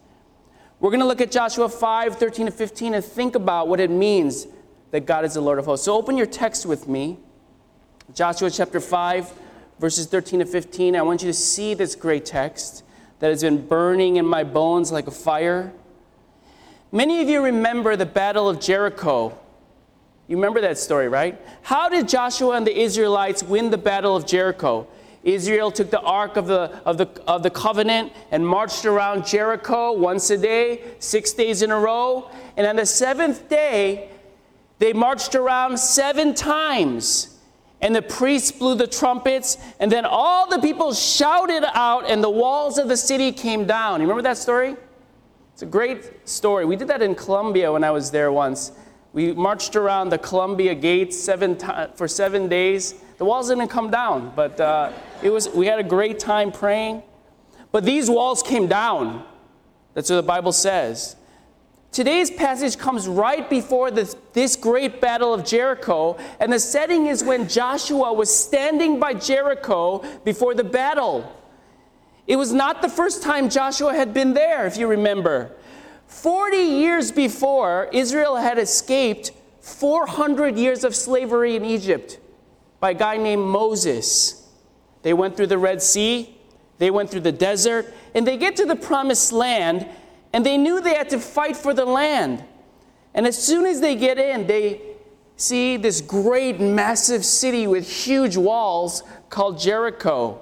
We're 0.79 0.91
going 0.91 1.01
to 1.01 1.05
look 1.05 1.19
at 1.19 1.29
Joshua 1.29 1.67
5 1.67 2.15
13 2.15 2.45
to 2.45 2.51
15 2.51 2.93
and 2.93 3.03
think 3.03 3.35
about 3.35 3.67
what 3.67 3.79
it 3.79 3.89
means 3.89 4.47
that 4.91 5.01
God 5.01 5.25
is 5.25 5.33
the 5.33 5.41
Lord 5.41 5.59
of 5.59 5.65
hosts. 5.65 5.85
So 5.85 5.95
open 5.95 6.15
your 6.15 6.25
text 6.25 6.65
with 6.65 6.87
me. 6.87 7.17
Joshua 8.13 8.49
chapter 8.49 8.79
5, 8.79 9.31
verses 9.79 10.07
13 10.07 10.39
to 10.39 10.45
15. 10.45 10.95
I 10.95 11.01
want 11.01 11.21
you 11.21 11.27
to 11.27 11.33
see 11.33 11.73
this 11.73 11.95
great 11.95 12.25
text 12.25 12.83
that 13.19 13.29
has 13.29 13.41
been 13.41 13.67
burning 13.67 14.15
in 14.15 14.25
my 14.25 14.43
bones 14.43 14.91
like 14.91 15.07
a 15.07 15.11
fire. 15.11 15.73
Many 16.91 17.21
of 17.21 17.29
you 17.29 17.43
remember 17.43 17.95
the 17.95 18.05
Battle 18.05 18.47
of 18.47 18.59
Jericho. 18.59 19.37
You 20.27 20.37
remember 20.37 20.61
that 20.61 20.77
story, 20.77 21.09
right? 21.09 21.39
How 21.61 21.89
did 21.89 22.07
Joshua 22.07 22.55
and 22.55 22.65
the 22.65 22.79
Israelites 22.79 23.43
win 23.43 23.69
the 23.69 23.77
Battle 23.77 24.15
of 24.15 24.25
Jericho? 24.25 24.87
Israel 25.23 25.71
took 25.71 25.91
the 25.91 25.99
Ark 25.99 26.37
of 26.37 26.47
the, 26.47 26.81
of, 26.85 26.97
the, 26.97 27.07
of 27.27 27.43
the 27.43 27.49
Covenant 27.49 28.13
and 28.31 28.47
marched 28.47 28.85
around 28.85 29.25
Jericho 29.25 29.91
once 29.91 30.29
a 30.29 30.37
day, 30.37 30.81
six 30.99 31.33
days 31.33 31.61
in 31.61 31.71
a 31.71 31.79
row. 31.79 32.29
And 32.55 32.65
on 32.65 32.77
the 32.77 32.85
seventh 32.85 33.49
day, 33.49 34.09
they 34.79 34.93
marched 34.93 35.35
around 35.35 35.77
seven 35.77 36.33
times. 36.33 37.37
And 37.81 37.95
the 37.95 38.01
priests 38.01 38.51
blew 38.51 38.75
the 38.75 38.87
trumpets, 38.87 39.57
and 39.79 39.89
then 39.89 40.03
all 40.05 40.49
the 40.49 40.59
people 40.59 40.93
shouted 40.93 41.63
out, 41.73 42.09
and 42.09 42.21
the 42.21 42.29
walls 42.29 42.77
of 42.77 42.89
the 42.89 42.97
city 42.97 43.31
came 43.31 43.65
down. 43.65 44.01
You 44.01 44.07
remember 44.07 44.23
that 44.23 44.37
story? 44.37 44.75
It's 45.53 45.61
a 45.61 45.65
great 45.65 46.27
story. 46.27 46.65
We 46.65 46.75
did 46.75 46.89
that 46.89 47.01
in 47.01 47.15
Columbia 47.15 47.71
when 47.71 47.85
I 47.85 47.91
was 47.91 48.11
there 48.11 48.33
once. 48.33 48.73
We 49.11 49.33
marched 49.33 49.75
around 49.75 50.09
the 50.09 50.17
Columbia 50.17 50.75
gates 50.75 51.17
seven 51.17 51.57
for 51.95 52.07
seven 52.07 52.47
days. 52.47 52.95
The 53.17 53.25
walls 53.25 53.49
didn't 53.49 53.69
come 53.69 53.89
down, 53.89 54.33
but 54.35 54.59
uh, 54.59 54.91
it 55.21 55.29
was, 55.29 55.49
we 55.49 55.65
had 55.67 55.79
a 55.79 55.83
great 55.83 56.19
time 56.19 56.51
praying. 56.51 57.03
But 57.71 57.85
these 57.85 58.09
walls 58.09 58.41
came 58.41 58.67
down. 58.67 59.25
That's 59.93 60.09
what 60.09 60.17
the 60.17 60.23
Bible 60.23 60.51
says. 60.51 61.15
Today's 61.91 62.29
passage 62.29 62.77
comes 62.77 63.07
right 63.07 63.49
before 63.49 63.89
this, 63.89 64.15
this 64.33 64.55
great 64.55 65.01
battle 65.01 65.33
of 65.33 65.43
Jericho, 65.43 66.17
and 66.39 66.53
the 66.53 66.59
setting 66.59 67.07
is 67.07 67.23
when 67.23 67.47
Joshua 67.47 68.13
was 68.13 68.33
standing 68.33 68.99
by 68.99 69.15
Jericho 69.15 70.03
before 70.23 70.53
the 70.53 70.63
battle. 70.63 71.35
It 72.27 72.35
was 72.35 72.53
not 72.53 72.83
the 72.83 72.89
first 72.89 73.23
time 73.23 73.49
Joshua 73.49 73.95
had 73.95 74.13
been 74.13 74.33
there, 74.33 74.67
if 74.67 74.77
you 74.77 74.85
remember. 74.85 75.51
40 76.05 76.57
years 76.57 77.11
before, 77.11 77.89
Israel 77.91 78.35
had 78.35 78.59
escaped 78.59 79.31
400 79.61 80.57
years 80.57 80.83
of 80.83 80.95
slavery 80.95 81.55
in 81.55 81.65
Egypt 81.65 82.19
by 82.79 82.91
a 82.91 82.93
guy 82.93 83.17
named 83.17 83.43
Moses. 83.43 84.47
They 85.01 85.13
went 85.13 85.37
through 85.37 85.47
the 85.47 85.57
Red 85.57 85.81
Sea, 85.81 86.35
they 86.77 86.91
went 86.91 87.09
through 87.09 87.21
the 87.21 87.31
desert, 87.31 87.93
and 88.13 88.25
they 88.25 88.37
get 88.37 88.55
to 88.57 88.65
the 88.65 88.75
promised 88.75 89.31
land, 89.31 89.87
and 90.33 90.45
they 90.45 90.57
knew 90.57 90.81
they 90.81 90.95
had 90.95 91.09
to 91.09 91.19
fight 91.19 91.57
for 91.57 91.73
the 91.73 91.85
land. 91.85 92.43
And 93.13 93.25
as 93.27 93.41
soon 93.41 93.65
as 93.65 93.81
they 93.81 93.95
get 93.95 94.17
in, 94.17 94.47
they 94.47 94.81
see 95.35 95.77
this 95.77 96.01
great, 96.01 96.59
massive 96.59 97.25
city 97.25 97.65
with 97.65 97.89
huge 97.89 98.37
walls 98.37 99.03
called 99.29 99.59
Jericho. 99.59 100.41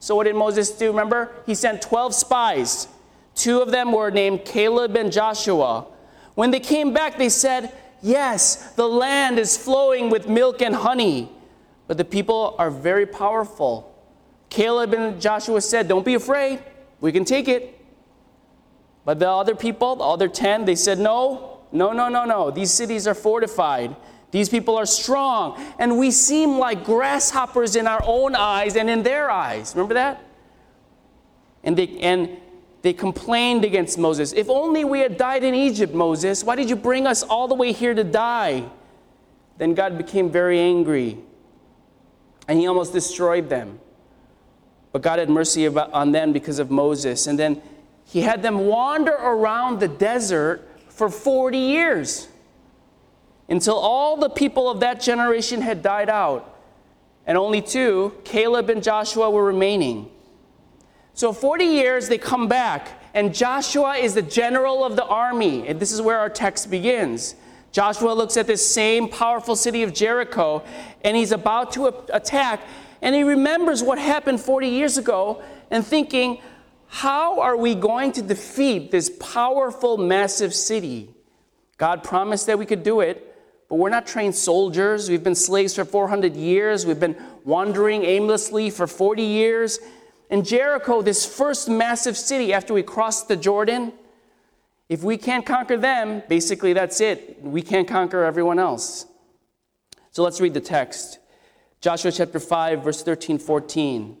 So, 0.00 0.14
what 0.14 0.24
did 0.24 0.36
Moses 0.36 0.70
do? 0.70 0.88
Remember? 0.88 1.32
He 1.46 1.54
sent 1.54 1.82
12 1.82 2.14
spies. 2.14 2.88
Two 3.34 3.60
of 3.60 3.70
them 3.70 3.92
were 3.92 4.10
named 4.10 4.44
Caleb 4.44 4.96
and 4.96 5.12
Joshua. 5.12 5.86
When 6.34 6.50
they 6.50 6.60
came 6.60 6.92
back, 6.92 7.18
they 7.18 7.28
said, 7.28 7.72
Yes, 8.00 8.72
the 8.74 8.88
land 8.88 9.38
is 9.38 9.56
flowing 9.56 10.08
with 10.08 10.28
milk 10.28 10.62
and 10.62 10.74
honey, 10.74 11.30
but 11.88 11.96
the 11.96 12.04
people 12.04 12.54
are 12.58 12.70
very 12.70 13.06
powerful. 13.06 13.92
Caleb 14.50 14.92
and 14.94 15.20
Joshua 15.20 15.60
said, 15.60 15.88
Don't 15.88 16.04
be 16.04 16.14
afraid, 16.14 16.62
we 17.00 17.10
can 17.10 17.24
take 17.24 17.48
it. 17.48 17.74
But 19.04 19.18
the 19.18 19.28
other 19.28 19.56
people, 19.56 19.96
the 19.96 20.04
other 20.04 20.28
10, 20.28 20.66
they 20.66 20.76
said, 20.76 20.98
No, 20.98 21.60
no, 21.72 21.92
no, 21.92 22.08
no, 22.08 22.24
no. 22.24 22.50
These 22.50 22.70
cities 22.70 23.06
are 23.06 23.14
fortified. 23.14 23.96
These 24.30 24.50
people 24.50 24.76
are 24.76 24.84
strong. 24.84 25.58
And 25.78 25.98
we 25.98 26.10
seem 26.10 26.58
like 26.58 26.84
grasshoppers 26.84 27.74
in 27.74 27.86
our 27.86 28.02
own 28.04 28.34
eyes 28.34 28.76
and 28.76 28.90
in 28.90 29.02
their 29.02 29.30
eyes. 29.30 29.74
Remember 29.74 29.94
that? 29.94 30.22
And 31.64 31.76
they, 31.76 31.98
and 32.00 32.36
they 32.82 32.92
complained 32.92 33.64
against 33.64 33.96
Moses. 33.96 34.34
If 34.34 34.50
only 34.50 34.84
we 34.84 35.00
had 35.00 35.16
died 35.16 35.42
in 35.42 35.54
Egypt, 35.54 35.94
Moses. 35.94 36.44
Why 36.44 36.56
did 36.56 36.68
you 36.68 36.76
bring 36.76 37.06
us 37.06 37.22
all 37.22 37.48
the 37.48 37.54
way 37.54 37.72
here 37.72 37.94
to 37.94 38.04
die? 38.04 38.68
Then 39.56 39.72
God 39.72 39.96
became 39.96 40.30
very 40.30 40.58
angry 40.60 41.18
and 42.48 42.58
he 42.58 42.66
almost 42.66 42.92
destroyed 42.92 43.48
them. 43.50 43.78
But 44.90 45.02
God 45.02 45.18
had 45.18 45.28
mercy 45.28 45.68
on 45.68 46.12
them 46.12 46.32
because 46.32 46.58
of 46.58 46.70
Moses. 46.70 47.26
And 47.26 47.38
then 47.38 47.60
he 48.06 48.22
had 48.22 48.42
them 48.42 48.66
wander 48.66 49.12
around 49.12 49.80
the 49.80 49.88
desert 49.88 50.66
for 50.88 51.10
40 51.10 51.58
years 51.58 52.28
until 53.48 53.76
all 53.76 54.16
the 54.16 54.30
people 54.30 54.70
of 54.70 54.80
that 54.80 55.00
generation 55.00 55.60
had 55.60 55.82
died 55.82 56.08
out. 56.08 56.56
And 57.26 57.36
only 57.36 57.60
two, 57.60 58.14
Caleb 58.24 58.70
and 58.70 58.82
Joshua, 58.82 59.30
were 59.30 59.44
remaining. 59.44 60.10
So 61.12 61.32
40 61.32 61.64
years, 61.64 62.08
they 62.08 62.16
come 62.16 62.48
back, 62.48 63.02
and 63.12 63.34
Joshua 63.34 63.96
is 63.96 64.14
the 64.14 64.22
general 64.22 64.84
of 64.84 64.96
the 64.96 65.04
army. 65.04 65.68
And 65.68 65.78
this 65.78 65.92
is 65.92 66.00
where 66.00 66.18
our 66.18 66.30
text 66.30 66.70
begins. 66.70 67.34
Joshua 67.78 68.10
looks 68.10 68.36
at 68.36 68.48
this 68.48 68.68
same 68.68 69.08
powerful 69.08 69.54
city 69.54 69.84
of 69.84 69.94
Jericho, 69.94 70.64
and 71.04 71.16
he's 71.16 71.30
about 71.30 71.70
to 71.74 71.86
attack, 72.12 72.60
and 73.02 73.14
he 73.14 73.22
remembers 73.22 73.84
what 73.84 74.00
happened 74.00 74.40
40 74.40 74.66
years 74.66 74.98
ago, 74.98 75.40
and 75.70 75.86
thinking, 75.86 76.40
how 76.88 77.38
are 77.38 77.56
we 77.56 77.76
going 77.76 78.10
to 78.10 78.20
defeat 78.20 78.90
this 78.90 79.12
powerful, 79.20 79.96
massive 79.96 80.52
city? 80.54 81.14
God 81.76 82.02
promised 82.02 82.48
that 82.48 82.58
we 82.58 82.66
could 82.66 82.82
do 82.82 82.98
it, 82.98 83.32
but 83.68 83.76
we're 83.76 83.90
not 83.90 84.08
trained 84.08 84.34
soldiers. 84.34 85.08
We've 85.08 85.22
been 85.22 85.36
slaves 85.36 85.76
for 85.76 85.84
400 85.84 86.34
years. 86.34 86.84
We've 86.84 86.98
been 86.98 87.14
wandering 87.44 88.02
aimlessly 88.02 88.70
for 88.70 88.88
40 88.88 89.22
years. 89.22 89.78
And 90.30 90.44
Jericho, 90.44 91.00
this 91.00 91.24
first 91.24 91.68
massive 91.68 92.16
city 92.16 92.52
after 92.52 92.74
we 92.74 92.82
crossed 92.82 93.28
the 93.28 93.36
Jordan, 93.36 93.92
if 94.88 95.02
we 95.02 95.16
can't 95.16 95.44
conquer 95.44 95.76
them, 95.76 96.22
basically 96.28 96.72
that's 96.72 97.00
it. 97.00 97.42
We 97.42 97.62
can't 97.62 97.86
conquer 97.86 98.24
everyone 98.24 98.58
else. 98.58 99.06
So 100.10 100.22
let's 100.22 100.40
read 100.40 100.54
the 100.54 100.60
text. 100.60 101.18
Joshua 101.80 102.10
chapter 102.10 102.40
5, 102.40 102.82
verse 102.82 103.02
13, 103.02 103.38
14. 103.38 104.16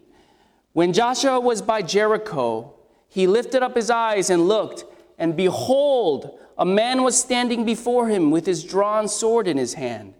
When 0.72 0.92
Joshua 0.92 1.40
was 1.40 1.62
by 1.62 1.82
Jericho, 1.82 2.74
he 3.08 3.26
lifted 3.26 3.62
up 3.62 3.74
his 3.74 3.90
eyes 3.90 4.30
and 4.30 4.46
looked, 4.46 4.84
and 5.18 5.36
behold, 5.36 6.38
a 6.58 6.66
man 6.66 7.02
was 7.02 7.18
standing 7.18 7.64
before 7.64 8.08
him 8.08 8.30
with 8.30 8.46
his 8.46 8.62
drawn 8.62 9.08
sword 9.08 9.48
in 9.48 9.56
his 9.56 9.74
hand. 9.74 10.14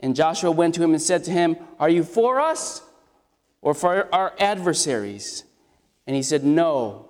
And 0.00 0.16
Joshua 0.16 0.50
went 0.50 0.74
to 0.76 0.82
him 0.82 0.92
and 0.92 1.02
said 1.02 1.24
to 1.24 1.30
him, 1.30 1.56
Are 1.78 1.90
you 1.90 2.02
for 2.02 2.40
us 2.40 2.82
or 3.60 3.74
for 3.74 4.12
our 4.14 4.34
adversaries? 4.40 5.44
And 6.06 6.16
he 6.16 6.22
said, 6.22 6.42
No, 6.42 7.09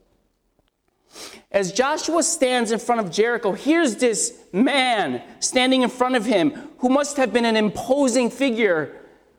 As 1.51 1.73
Joshua 1.73 2.23
stands 2.23 2.71
in 2.71 2.79
front 2.79 3.01
of 3.01 3.11
Jericho, 3.11 3.51
here's 3.51 3.97
this 3.97 4.39
man 4.53 5.21
standing 5.39 5.81
in 5.81 5.89
front 5.89 6.15
of 6.15 6.25
him 6.25 6.51
who 6.77 6.89
must 6.89 7.17
have 7.17 7.33
been 7.33 7.45
an 7.45 7.57
imposing 7.57 8.29
figure 8.29 8.95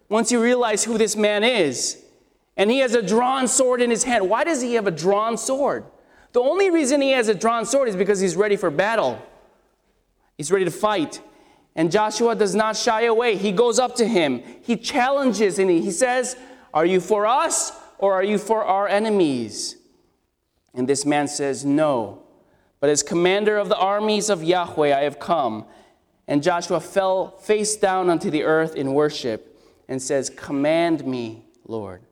once 0.09 0.31
you 0.31 0.43
realize 0.43 0.85
who 0.85 0.99
this 0.99 1.17
man 1.17 1.43
is. 1.43 2.03
And 2.57 2.71
he 2.71 2.81
has 2.81 2.95
a 2.95 3.03
drawn 3.03 3.49
sword 3.49 3.81
in 3.81 3.89
his 3.89 4.05
hand. 4.05 4.29
Why 4.29 4.45
does 4.45 4.61
he 4.61 4.75
have 4.75 4.87
a 4.87 4.91
drawn 4.91 5.39
sword? 5.39 5.85
The 6.33 6.41
only 6.41 6.71
reason 6.71 7.01
he 7.01 7.13
has 7.13 7.29
a 7.29 7.35
drawn 7.35 7.65
sword 7.65 7.89
is 7.89 7.97
because 7.97 8.21
he's 8.21 8.37
ready 8.37 8.57
for 8.57 8.71
battle. 8.71 9.21
He's 10.37 10.51
ready 10.51 10.67
to 10.67 10.71
fight. 10.71 11.21
And 11.75 11.91
Joshua 11.91 12.35
does 12.35 12.55
not 12.55 12.77
shy 12.77 13.03
away. 13.03 13.37
He 13.37 13.53
goes 13.53 13.79
up 13.79 13.97
to 13.97 14.07
him. 14.07 14.43
He 14.63 14.77
challenges 14.77 15.59
and 15.59 15.71
he 15.71 15.91
says, 15.91 16.37
Are 16.75 16.85
you 16.85 17.01
for 17.01 17.27
us 17.27 17.73
or 17.97 18.13
are 18.13 18.25
you 18.25 18.37
for 18.37 18.63
our 18.65 18.87
enemies? 18.87 19.77
And 20.75 20.89
this 20.89 21.05
man 21.05 21.29
says, 21.29 21.65
No. 21.65 22.23
But 22.81 22.91
as 22.91 23.03
commander 23.03 23.59
of 23.59 23.69
the 23.69 23.77
armies 23.77 24.29
of 24.29 24.43
Yahweh, 24.43 24.97
I 24.97 25.03
have 25.03 25.19
come. 25.19 25.67
And 26.27 26.43
Joshua 26.43 26.81
fell 26.81 27.37
face 27.39 27.77
down 27.77 28.09
unto 28.09 28.31
the 28.31 28.45
earth 28.45 28.75
in 28.75 28.95
worship 28.95 29.61
and 29.89 30.01
says, 30.01 30.31
Command 30.31 31.07
me, 31.07 31.45
Lord. 31.67 32.03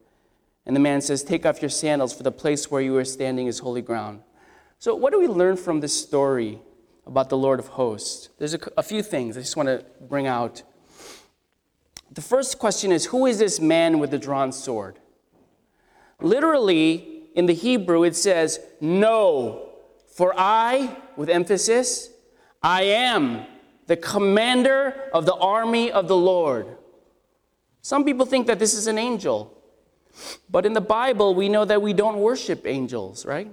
And 0.66 0.76
the 0.76 0.80
man 0.80 1.00
says, 1.00 1.22
Take 1.22 1.46
off 1.46 1.62
your 1.62 1.70
sandals, 1.70 2.12
for 2.12 2.22
the 2.22 2.32
place 2.32 2.70
where 2.70 2.82
you 2.82 2.96
are 2.96 3.04
standing 3.04 3.46
is 3.46 3.60
holy 3.60 3.82
ground. 3.82 4.20
So, 4.78 4.94
what 4.94 5.12
do 5.12 5.18
we 5.18 5.26
learn 5.26 5.56
from 5.56 5.80
this 5.80 5.98
story 5.98 6.60
about 7.06 7.28
the 7.28 7.36
Lord 7.36 7.58
of 7.58 7.68
hosts? 7.68 8.28
There's 8.38 8.54
a, 8.54 8.60
a 8.76 8.82
few 8.82 9.02
things 9.02 9.36
I 9.36 9.40
just 9.40 9.56
want 9.56 9.68
to 9.68 9.84
bring 10.00 10.26
out. 10.26 10.62
The 12.12 12.22
first 12.22 12.58
question 12.58 12.92
is 12.92 13.06
Who 13.06 13.26
is 13.26 13.38
this 13.38 13.60
man 13.60 13.98
with 13.98 14.10
the 14.10 14.18
drawn 14.18 14.52
sword? 14.52 14.98
Literally, 16.20 17.09
in 17.34 17.46
the 17.46 17.54
Hebrew, 17.54 18.04
it 18.04 18.16
says, 18.16 18.60
No, 18.80 19.70
for 20.14 20.34
I, 20.36 20.96
with 21.16 21.28
emphasis, 21.28 22.10
I 22.62 22.82
am 22.82 23.46
the 23.86 23.96
commander 23.96 25.08
of 25.12 25.26
the 25.26 25.34
army 25.34 25.90
of 25.90 26.08
the 26.08 26.16
Lord. 26.16 26.66
Some 27.82 28.04
people 28.04 28.26
think 28.26 28.46
that 28.46 28.58
this 28.58 28.74
is 28.74 28.86
an 28.86 28.98
angel. 28.98 29.56
But 30.50 30.66
in 30.66 30.74
the 30.74 30.80
Bible, 30.80 31.34
we 31.34 31.48
know 31.48 31.64
that 31.64 31.80
we 31.80 31.92
don't 31.92 32.18
worship 32.18 32.66
angels, 32.66 33.24
right? 33.24 33.50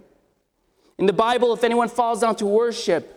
In 0.98 1.06
the 1.06 1.14
Bible, 1.14 1.54
if 1.54 1.64
anyone 1.64 1.90
falls 1.90 2.22
down 2.22 2.36
to 2.38 2.46
worship, 2.46 3.14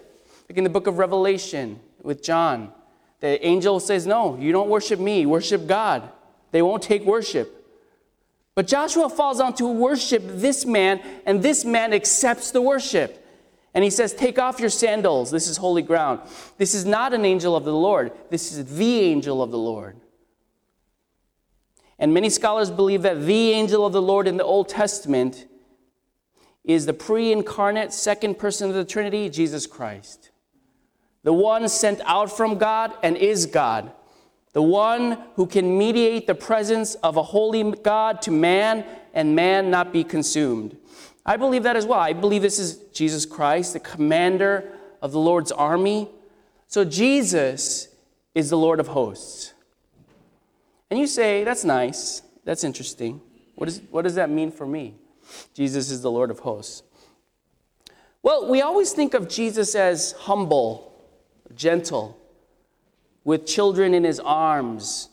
like 0.48 0.58
in 0.58 0.64
the 0.64 0.70
book 0.70 0.86
of 0.86 0.98
Revelation 0.98 1.80
with 2.02 2.22
John, 2.22 2.72
the 3.20 3.44
angel 3.44 3.80
says, 3.80 4.06
No, 4.06 4.36
you 4.36 4.52
don't 4.52 4.68
worship 4.68 5.00
me, 5.00 5.26
worship 5.26 5.66
God. 5.66 6.10
They 6.52 6.62
won't 6.62 6.82
take 6.82 7.04
worship. 7.04 7.59
But 8.54 8.66
Joshua 8.66 9.08
falls 9.08 9.38
down 9.38 9.54
to 9.54 9.66
worship 9.66 10.22
this 10.26 10.66
man, 10.66 11.00
and 11.24 11.42
this 11.42 11.64
man 11.64 11.92
accepts 11.92 12.50
the 12.50 12.60
worship. 12.60 13.24
And 13.72 13.84
he 13.84 13.90
says, 13.90 14.12
Take 14.12 14.38
off 14.38 14.58
your 14.58 14.70
sandals. 14.70 15.30
This 15.30 15.46
is 15.46 15.56
holy 15.56 15.82
ground. 15.82 16.20
This 16.58 16.74
is 16.74 16.84
not 16.84 17.14
an 17.14 17.24
angel 17.24 17.54
of 17.54 17.64
the 17.64 17.74
Lord, 17.74 18.12
this 18.30 18.52
is 18.52 18.76
the 18.76 19.00
angel 19.00 19.42
of 19.42 19.50
the 19.50 19.58
Lord. 19.58 19.96
And 21.98 22.14
many 22.14 22.30
scholars 22.30 22.70
believe 22.70 23.02
that 23.02 23.26
the 23.26 23.52
angel 23.52 23.84
of 23.84 23.92
the 23.92 24.02
Lord 24.02 24.26
in 24.26 24.38
the 24.38 24.44
Old 24.44 24.68
Testament 24.68 25.46
is 26.64 26.86
the 26.86 26.94
pre 26.94 27.30
incarnate 27.30 27.92
second 27.92 28.38
person 28.38 28.70
of 28.70 28.74
the 28.74 28.84
Trinity, 28.84 29.28
Jesus 29.28 29.66
Christ. 29.66 30.30
The 31.22 31.32
one 31.32 31.68
sent 31.68 32.00
out 32.06 32.34
from 32.34 32.56
God 32.56 32.94
and 33.02 33.16
is 33.16 33.44
God. 33.46 33.92
The 34.52 34.62
one 34.62 35.18
who 35.34 35.46
can 35.46 35.78
mediate 35.78 36.26
the 36.26 36.34
presence 36.34 36.96
of 36.96 37.16
a 37.16 37.22
holy 37.22 37.62
God 37.70 38.20
to 38.22 38.30
man 38.30 38.84
and 39.14 39.36
man 39.36 39.70
not 39.70 39.92
be 39.92 40.02
consumed. 40.02 40.76
I 41.24 41.36
believe 41.36 41.62
that 41.62 41.76
as 41.76 41.86
well. 41.86 42.00
I 42.00 42.12
believe 42.12 42.42
this 42.42 42.58
is 42.58 42.78
Jesus 42.92 43.26
Christ, 43.26 43.74
the 43.74 43.80
commander 43.80 44.72
of 45.00 45.12
the 45.12 45.20
Lord's 45.20 45.52
army. 45.52 46.08
So 46.66 46.84
Jesus 46.84 47.88
is 48.34 48.50
the 48.50 48.58
Lord 48.58 48.80
of 48.80 48.88
hosts. 48.88 49.52
And 50.90 50.98
you 50.98 51.06
say, 51.06 51.44
that's 51.44 51.64
nice, 51.64 52.22
that's 52.44 52.64
interesting. 52.64 53.20
What, 53.54 53.68
is, 53.68 53.80
what 53.90 54.02
does 54.02 54.16
that 54.16 54.30
mean 54.30 54.50
for 54.50 54.66
me? 54.66 54.94
Jesus 55.54 55.90
is 55.90 56.02
the 56.02 56.10
Lord 56.10 56.30
of 56.30 56.40
hosts. 56.40 56.82
Well, 58.22 58.48
we 58.50 58.60
always 58.60 58.92
think 58.92 59.14
of 59.14 59.28
Jesus 59.28 59.74
as 59.74 60.12
humble, 60.12 60.92
gentle, 61.54 62.18
with 63.24 63.46
children 63.46 63.94
in 63.94 64.04
his 64.04 64.20
arms, 64.20 65.08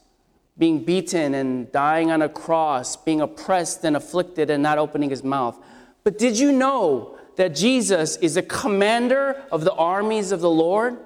being 0.58 0.84
beaten 0.84 1.34
and 1.34 1.72
dying 1.72 2.10
on 2.12 2.22
a 2.22 2.30
cross, 2.30 2.96
being 2.96 3.22
oppressed 3.22 3.84
and 3.84 3.96
afflicted 3.96 4.50
and 4.50 4.64
not 4.64 4.78
opening 4.78 5.10
his 5.10 5.24
mouth. 5.24 5.58
But 6.04 6.18
did 6.18 6.40
you 6.40 6.52
know 6.52 7.18
that 7.36 7.56
Jesus 7.56 8.18
is 8.18 8.38
a 8.38 8.42
commander 8.42 9.44
of 9.52 9.64
the 9.64 9.74
armies 9.74 10.32
of 10.32 10.42
the 10.42 10.50
Lord? 10.50 10.98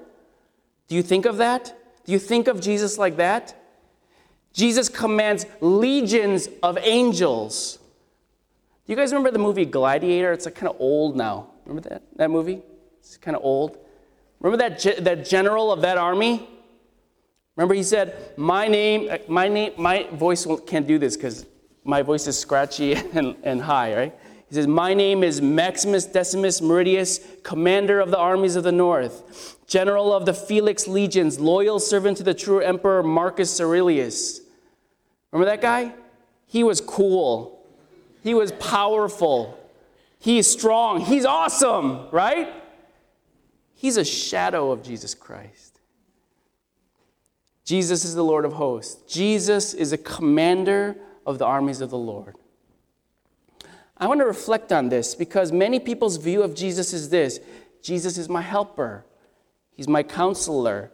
Do 0.88 0.94
you 0.94 1.02
think 1.02 1.26
of 1.26 1.36
that? 1.38 1.74
Do 2.04 2.12
you 2.12 2.18
think 2.18 2.48
of 2.48 2.60
Jesus 2.60 2.98
like 2.98 3.16
that? 3.16 3.54
Jesus 4.52 4.88
commands 4.88 5.46
legions 5.60 6.48
of 6.62 6.78
angels. 6.78 7.78
Do 8.86 8.92
you 8.92 8.96
guys 8.96 9.12
remember 9.12 9.30
the 9.30 9.38
movie 9.38 9.64
Gladiator? 9.64 10.32
It's 10.32 10.44
like 10.44 10.54
kind 10.54 10.68
of 10.68 10.76
old 10.80 11.16
now. 11.16 11.50
Remember 11.64 11.88
that, 11.88 12.02
that 12.16 12.30
movie? 12.30 12.60
It's 12.98 13.16
kind 13.16 13.36
of 13.36 13.42
old. 13.42 13.78
Remember 14.40 14.68
that, 14.68 14.78
ge- 14.78 15.02
that 15.02 15.24
general 15.24 15.72
of 15.72 15.82
that 15.82 15.98
army? 15.98 16.48
Remember 17.56 17.74
he 17.74 17.82
said, 17.82 18.32
my 18.36 18.68
name, 18.68 19.10
my 19.28 19.48
name, 19.48 19.72
my 19.76 20.06
voice 20.12 20.46
can't 20.66 20.86
do 20.86 20.98
this 20.98 21.16
because 21.16 21.46
my 21.84 22.02
voice 22.02 22.26
is 22.26 22.38
scratchy 22.38 22.94
and, 23.12 23.36
and 23.42 23.60
high, 23.60 23.94
right? 23.94 24.14
He 24.52 24.56
says, 24.56 24.66
My 24.66 24.92
name 24.92 25.24
is 25.24 25.40
Maximus 25.40 26.04
Decimus 26.04 26.60
Meridius, 26.60 27.42
commander 27.42 28.00
of 28.00 28.10
the 28.10 28.18
armies 28.18 28.54
of 28.54 28.64
the 28.64 28.70
north, 28.70 29.56
general 29.66 30.12
of 30.12 30.26
the 30.26 30.34
Felix 30.34 30.86
legions, 30.86 31.40
loyal 31.40 31.80
servant 31.80 32.18
to 32.18 32.22
the 32.22 32.34
true 32.34 32.60
emperor 32.60 33.02
Marcus 33.02 33.58
Aurelius. 33.62 34.42
Remember 35.30 35.50
that 35.50 35.62
guy? 35.62 35.94
He 36.46 36.62
was 36.64 36.82
cool. 36.82 37.66
He 38.22 38.34
was 38.34 38.52
powerful. 38.52 39.58
He's 40.18 40.46
strong. 40.46 41.00
He's 41.00 41.24
awesome, 41.24 42.10
right? 42.10 42.52
He's 43.74 43.96
a 43.96 44.04
shadow 44.04 44.70
of 44.70 44.82
Jesus 44.82 45.14
Christ. 45.14 45.71
Jesus 47.64 48.04
is 48.04 48.14
the 48.14 48.24
Lord 48.24 48.44
of 48.44 48.54
hosts. 48.54 49.02
Jesus 49.12 49.74
is 49.74 49.92
a 49.92 49.98
commander 49.98 50.96
of 51.24 51.38
the 51.38 51.44
armies 51.46 51.80
of 51.80 51.90
the 51.90 51.98
Lord. 51.98 52.34
I 53.96 54.08
want 54.08 54.20
to 54.20 54.26
reflect 54.26 54.72
on 54.72 54.88
this 54.88 55.14
because 55.14 55.52
many 55.52 55.78
people's 55.78 56.16
view 56.16 56.42
of 56.42 56.54
Jesus 56.54 56.92
is 56.92 57.10
this 57.10 57.38
Jesus 57.82 58.18
is 58.18 58.28
my 58.28 58.42
helper, 58.42 59.04
He's 59.74 59.88
my 59.88 60.02
counselor, 60.02 60.90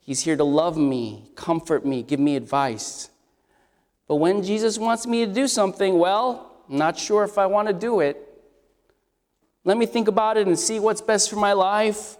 He's 0.00 0.20
here 0.22 0.36
to 0.36 0.44
love 0.44 0.76
me, 0.76 1.30
comfort 1.36 1.86
me, 1.86 2.02
give 2.02 2.18
me 2.18 2.34
advice. 2.34 3.10
But 4.08 4.16
when 4.16 4.42
Jesus 4.42 4.78
wants 4.78 5.06
me 5.06 5.24
to 5.24 5.32
do 5.32 5.46
something, 5.46 5.96
well, 5.96 6.56
I'm 6.68 6.76
not 6.76 6.98
sure 6.98 7.22
if 7.22 7.38
I 7.38 7.46
want 7.46 7.68
to 7.68 7.74
do 7.74 8.00
it. 8.00 8.26
Let 9.62 9.76
me 9.76 9.86
think 9.86 10.08
about 10.08 10.36
it 10.36 10.48
and 10.48 10.58
see 10.58 10.80
what's 10.80 11.00
best 11.00 11.30
for 11.30 11.36
my 11.36 11.52
life. 11.52 12.16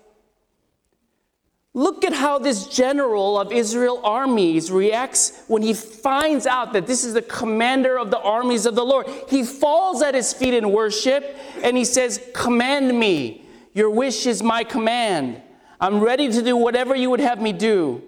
Look 1.72 2.04
at 2.04 2.12
how 2.12 2.38
this 2.40 2.66
general 2.66 3.38
of 3.38 3.52
Israel 3.52 4.00
armies 4.02 4.72
reacts 4.72 5.44
when 5.46 5.62
he 5.62 5.72
finds 5.72 6.44
out 6.44 6.72
that 6.72 6.88
this 6.88 7.04
is 7.04 7.14
the 7.14 7.22
commander 7.22 7.96
of 7.96 8.10
the 8.10 8.18
armies 8.18 8.66
of 8.66 8.74
the 8.74 8.84
Lord. 8.84 9.06
He 9.28 9.44
falls 9.44 10.02
at 10.02 10.14
his 10.14 10.32
feet 10.32 10.52
in 10.52 10.72
worship 10.72 11.36
and 11.62 11.76
he 11.76 11.84
says, 11.84 12.20
Command 12.34 12.98
me. 12.98 13.46
Your 13.72 13.88
wish 13.88 14.26
is 14.26 14.42
my 14.42 14.64
command. 14.64 15.40
I'm 15.80 16.00
ready 16.00 16.30
to 16.30 16.42
do 16.42 16.56
whatever 16.56 16.96
you 16.96 17.08
would 17.08 17.20
have 17.20 17.40
me 17.40 17.52
do. 17.52 18.02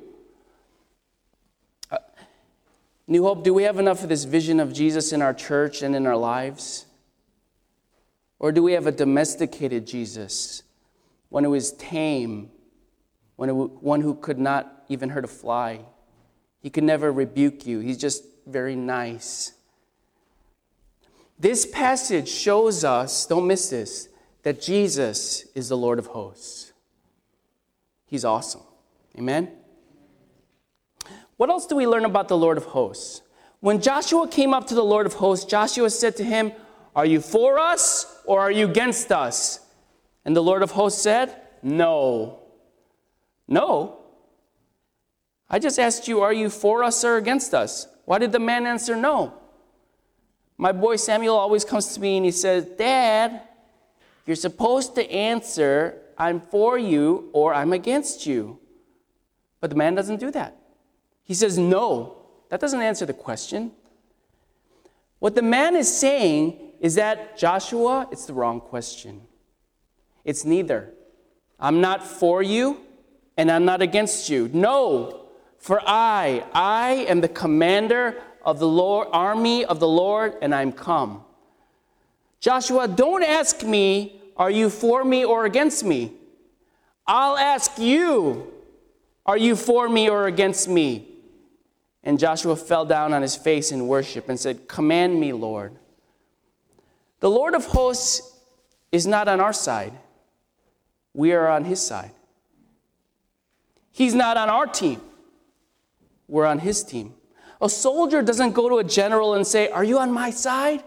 Uh, 1.89 1.99
New 3.07 3.23
Hope, 3.23 3.45
do 3.45 3.55
we 3.55 3.63
have 3.63 3.79
enough 3.79 4.03
of 4.03 4.09
this 4.09 4.25
vision 4.25 4.59
of 4.59 4.73
Jesus 4.73 5.13
in 5.13 5.23
our 5.23 5.33
church 5.33 5.83
and 5.83 5.95
in 5.95 6.05
our 6.05 6.17
lives? 6.17 6.87
Or 8.41 8.51
do 8.51 8.61
we 8.61 8.73
have 8.73 8.89
a 8.89 8.93
domesticated 8.93 9.87
Jesus, 9.87 10.65
one 11.29 11.45
who 11.45 11.55
is 11.55 11.71
tame, 11.75 12.51
one 13.51 14.01
who 14.01 14.15
could 14.15 14.39
not 14.39 14.85
even 14.89 15.11
hurt 15.11 15.25
a 15.25 15.29
fly. 15.29 15.81
He 16.61 16.71
could 16.71 16.85
never 16.85 17.11
rebuke 17.11 17.67
you. 17.67 17.81
He's 17.81 17.99
just 17.99 18.25
very 18.47 18.77
nice. 18.77 19.53
This 21.39 21.67
passage 21.67 22.29
shows 22.29 22.85
us, 22.85 23.27
don't 23.27 23.47
miss 23.47 23.71
this, 23.71 24.09
that 24.43 24.61
Jesus 24.61 25.47
is 25.55 25.69
the 25.69 25.77
Lord 25.77 25.99
of 25.99 26.07
hosts. 26.07 26.73
He's 28.07 28.25
awesome. 28.25 28.63
Amen? 29.19 29.51
What 31.37 31.51
else 31.51 31.67
do 31.67 31.75
we 31.75 31.87
learn 31.87 32.05
about 32.05 32.29
the 32.29 32.37
Lord 32.37 32.59
of 32.59 32.67
hosts? 32.67 33.23
When 33.61 33.81
Joshua 33.81 34.29
came 34.29 34.53
up 34.53 34.67
to 34.69 34.75
the 34.75 34.85
Lord 34.85 35.07
of 35.07 35.15
hosts, 35.15 35.45
Joshua 35.45 35.91
said 35.91 36.17
to 36.17 36.25
him, 36.25 36.53
Are 36.95 37.07
you 37.07 37.21
for 37.21 37.59
us 37.59 38.21
or 38.25 38.41
are 38.41 38.51
you 38.51 38.69
against 38.69 39.11
us? 39.11 39.61
And 40.25 40.37
the 40.37 40.43
Lord 40.43 40.63
of 40.63 40.73
hosts 40.73 41.03
said, 41.03 41.35
No. 41.63 42.42
No. 43.49 43.99
I 45.49 45.59
just 45.59 45.79
asked 45.79 46.09
you, 46.09 46.21
Are 46.21 46.33
you 46.33 46.49
for 46.49 46.83
us 46.83 47.05
or 47.05 47.17
against 47.17 47.55
us? 47.55 47.87
Why 48.05 48.19
did 48.19 48.33
the 48.33 48.39
man 48.39 48.67
answer 48.67 48.97
no? 48.97 49.35
My 50.57 50.73
boy 50.73 50.97
Samuel 50.97 51.37
always 51.37 51.65
comes 51.65 51.95
to 51.95 52.01
me 52.01 52.17
and 52.17 52.25
he 52.25 52.31
says, 52.31 52.65
Dad, 52.65 53.43
you're 54.27 54.37
supposed 54.37 54.95
to 54.95 55.11
answer, 55.11 56.01
I'm 56.17 56.41
for 56.41 56.79
you 56.79 57.31
or 57.33 57.55
I'm 57.55 57.73
against 57.73 58.27
you. 58.27 58.59
But 59.61 59.71
the 59.71 59.77
man 59.77 59.95
doesn't 59.95 60.21
do 60.21 60.31
that. 60.31 60.57
He 61.25 61.35
says, 61.35 61.59
No. 61.59 62.19
That 62.49 62.61
doesn't 62.61 62.83
answer 62.83 63.07
the 63.07 63.15
question. 63.15 63.73
What 65.19 65.35
the 65.35 65.43
man 65.43 65.75
is 65.75 65.91
saying 65.91 66.59
is 66.81 66.97
that, 66.97 67.39
Joshua, 67.39 68.09
it's 68.13 68.27
the 68.27 68.35
wrong 68.35 68.61
question. 68.61 69.23
It's 70.25 70.45
neither. 70.45 70.93
I'm 71.59 71.81
not 71.81 72.07
for 72.07 72.43
you 72.43 72.81
and 73.37 73.51
I'm 73.51 73.65
not 73.65 73.83
against 73.83 74.29
you. 74.29 74.51
No, 74.53 75.27
for 75.59 75.81
I, 75.87 76.45
I 76.53 77.07
am 77.09 77.21
the 77.21 77.29
commander 77.29 78.21
of 78.45 78.59
the 78.59 78.69
Lord, 78.69 79.09
army 79.13 79.65
of 79.65 79.81
the 79.81 79.89
Lord, 79.89 80.35
and 80.43 80.55
I'm 80.55 80.73
come. 80.73 81.25
Joshua, 82.41 82.89
don't 82.89 83.23
ask 83.23 83.63
me, 83.63 84.21
are 84.37 84.51
you 84.51 84.69
for 84.69 85.05
me 85.05 85.25
or 85.25 85.45
against 85.45 85.85
me? 85.85 86.13
I'll 87.07 87.37
ask 87.37 87.79
you, 87.79 88.53
are 89.25 89.37
you 89.37 89.55
for 89.55 89.89
me 89.89 90.09
or 90.09 90.27
against 90.27 90.69
me? 90.69 91.09
And 92.03 92.19
Joshua 92.19 92.57
fell 92.57 92.85
down 92.85 93.13
on 93.13 93.23
his 93.23 93.37
face 93.37 93.71
in 93.71 93.87
worship 93.87 94.29
and 94.29 94.39
said, 94.39 94.67
Command 94.67 95.21
me, 95.21 95.33
Lord. 95.33 95.77
The 97.21 97.31
Lord 97.31 97.55
of 97.55 97.67
hosts 97.67 98.37
is 98.91 99.07
not 99.07 99.29
on 99.29 99.41
our 99.41 99.53
side, 99.53 99.93
we 101.15 101.33
are 101.33 101.49
on 101.49 101.65
his 101.65 101.81
side. 101.81 102.11
He's 103.93 104.15
not 104.15 104.37
on 104.37 104.49
our 104.49 104.67
team, 104.67 105.01
we're 106.29 106.47
on 106.47 106.59
his 106.59 106.83
team. 106.83 107.15
A 107.61 107.69
soldier 107.69 108.23
doesn't 108.23 108.53
go 108.53 108.69
to 108.69 108.79
a 108.79 108.85
general 108.85 109.35
and 109.35 109.47
say, 109.47 109.69
Are 109.69 109.85
you 109.85 109.99
on 109.99 110.11
my 110.11 110.31
side? 110.31 110.83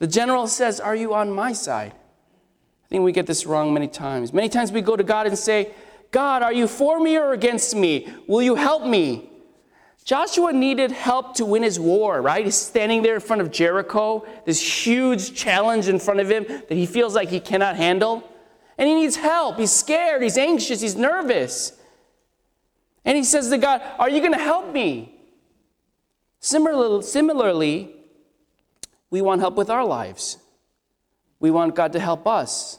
The 0.00 0.06
general 0.06 0.46
says, 0.46 0.80
Are 0.80 0.96
you 0.96 1.14
on 1.14 1.30
my 1.32 1.52
side? 1.52 1.92
I 1.92 2.88
think 2.88 3.04
we 3.04 3.12
get 3.12 3.26
this 3.26 3.46
wrong 3.46 3.74
many 3.74 3.86
times. 3.86 4.32
Many 4.32 4.48
times 4.48 4.72
we 4.72 4.80
go 4.80 4.96
to 4.96 5.04
God 5.04 5.26
and 5.26 5.38
say, 5.38 5.72
God, 6.10 6.42
are 6.42 6.52
you 6.52 6.66
for 6.66 6.98
me 6.98 7.18
or 7.18 7.32
against 7.32 7.76
me? 7.76 8.08
Will 8.26 8.40
you 8.40 8.54
help 8.54 8.86
me? 8.86 9.28
Joshua 10.04 10.52
needed 10.54 10.90
help 10.90 11.34
to 11.34 11.44
win 11.44 11.62
his 11.62 11.78
war, 11.78 12.22
right? 12.22 12.44
He's 12.44 12.54
standing 12.54 13.02
there 13.02 13.16
in 13.16 13.20
front 13.20 13.42
of 13.42 13.50
Jericho, 13.50 14.26
this 14.46 14.86
huge 14.86 15.34
challenge 15.34 15.86
in 15.86 15.98
front 15.98 16.20
of 16.20 16.30
him 16.30 16.44
that 16.44 16.70
he 16.70 16.86
feels 16.86 17.14
like 17.14 17.28
he 17.28 17.40
cannot 17.40 17.76
handle. 17.76 18.26
And 18.78 18.88
he 18.88 18.94
needs 18.94 19.16
help. 19.16 19.58
He's 19.58 19.72
scared, 19.72 20.22
he's 20.22 20.38
anxious, 20.38 20.80
he's 20.80 20.96
nervous. 20.96 21.72
And 23.04 23.16
he 23.16 23.24
says 23.24 23.50
to 23.50 23.58
God, 23.58 23.82
Are 23.98 24.08
you 24.08 24.20
going 24.20 24.32
to 24.32 24.38
help 24.38 24.72
me? 24.72 25.14
Similarly, 26.40 27.90
we 29.10 29.20
want 29.20 29.40
help 29.40 29.56
with 29.56 29.68
our 29.68 29.84
lives. 29.84 30.38
We 31.40 31.50
want 31.50 31.74
God 31.74 31.92
to 31.92 32.00
help 32.00 32.26
us. 32.26 32.78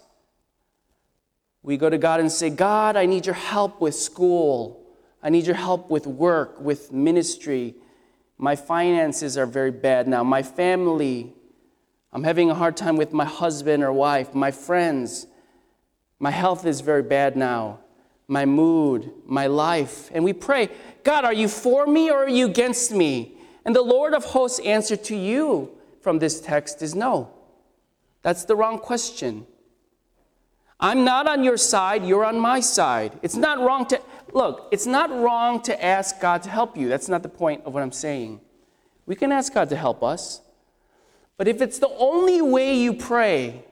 We 1.61 1.77
go 1.77 1.89
to 1.89 1.97
God 1.97 2.19
and 2.19 2.31
say, 2.31 2.49
God, 2.49 2.95
I 2.95 3.05
need 3.05 3.25
your 3.25 3.35
help 3.35 3.81
with 3.81 3.95
school. 3.95 4.85
I 5.21 5.29
need 5.29 5.45
your 5.45 5.55
help 5.55 5.89
with 5.89 6.07
work, 6.07 6.59
with 6.61 6.93
ministry. 6.93 7.75
My 8.37 8.55
finances 8.55 9.37
are 9.37 9.45
very 9.45 9.71
bad 9.71 10.07
now. 10.07 10.23
My 10.23 10.41
family, 10.41 11.33
I'm 12.13 12.23
having 12.23 12.49
a 12.49 12.55
hard 12.55 12.77
time 12.77 12.95
with 12.95 13.11
my 13.11 13.25
husband 13.25 13.83
or 13.83 13.91
wife, 13.91 14.33
my 14.33 14.51
friends. 14.51 15.27
My 16.19 16.31
health 16.31 16.65
is 16.65 16.81
very 16.81 17.03
bad 17.03 17.35
now. 17.35 17.79
My 18.27 18.45
mood, 18.45 19.11
my 19.25 19.47
life. 19.47 20.09
And 20.13 20.23
we 20.23 20.33
pray, 20.33 20.69
God, 21.03 21.25
are 21.25 21.33
you 21.33 21.47
for 21.47 21.87
me 21.87 22.11
or 22.11 22.25
are 22.25 22.29
you 22.29 22.45
against 22.45 22.91
me? 22.91 23.37
And 23.65 23.75
the 23.75 23.81
Lord 23.81 24.13
of 24.13 24.25
hosts' 24.25 24.59
answer 24.59 24.95
to 24.95 25.15
you 25.15 25.71
from 26.01 26.19
this 26.19 26.39
text 26.39 26.81
is 26.81 26.93
no. 26.93 27.31
That's 28.21 28.45
the 28.45 28.55
wrong 28.55 28.79
question. 28.79 29.47
I'm 30.79 31.03
not 31.03 31.27
on 31.27 31.43
your 31.43 31.57
side, 31.57 32.05
you're 32.05 32.23
on 32.23 32.39
my 32.39 32.59
side. 32.59 33.17
It's 33.21 33.35
not 33.35 33.59
wrong 33.59 33.85
to 33.87 34.01
look, 34.31 34.69
it's 34.71 34.85
not 34.85 35.09
wrong 35.09 35.61
to 35.63 35.83
ask 35.83 36.21
God 36.21 36.43
to 36.43 36.49
help 36.49 36.77
you. 36.77 36.87
That's 36.87 37.09
not 37.09 37.23
the 37.23 37.29
point 37.29 37.63
of 37.65 37.73
what 37.73 37.83
I'm 37.83 37.91
saying. 37.91 38.39
We 39.05 39.15
can 39.15 39.31
ask 39.31 39.53
God 39.53 39.69
to 39.69 39.75
help 39.75 40.03
us. 40.03 40.41
But 41.35 41.47
if 41.47 41.61
it's 41.61 41.79
the 41.79 41.89
only 41.97 42.41
way 42.41 42.77
you 42.77 42.93
pray, 42.93 43.65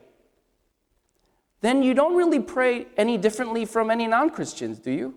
then 1.62 1.82
you 1.82 1.94
don't 1.94 2.16
really 2.16 2.40
pray 2.40 2.88
any 2.98 3.18
differently 3.18 3.66
from 3.66 3.90
any 3.90 4.08
non 4.08 4.30
Christians, 4.30 4.80
do 4.80 4.92
you? 4.92 5.16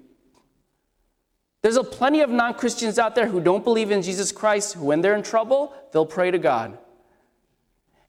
There's 1.62 1.76
a 1.76 1.84
plenty 1.84 2.20
of 2.20 2.30
non 2.30 2.54
Christians 2.54 2.98
out 2.98 3.14
there 3.14 3.26
who 3.26 3.40
don't 3.40 3.64
believe 3.64 3.90
in 3.90 4.02
Jesus 4.02 4.32
Christ, 4.32 4.74
who, 4.74 4.84
when 4.84 5.02
they're 5.02 5.14
in 5.14 5.22
trouble, 5.22 5.74
they'll 5.92 6.06
pray 6.06 6.30
to 6.30 6.38
God. 6.38 6.78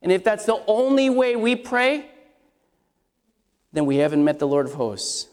And 0.01 0.11
if 0.11 0.23
that's 0.23 0.45
the 0.45 0.63
only 0.67 1.09
way 1.09 1.35
we 1.35 1.55
pray, 1.55 2.05
then 3.73 3.85
we 3.85 3.97
haven't 3.97 4.23
met 4.23 4.39
the 4.39 4.47
Lord 4.47 4.65
of 4.65 4.73
hosts. 4.73 5.27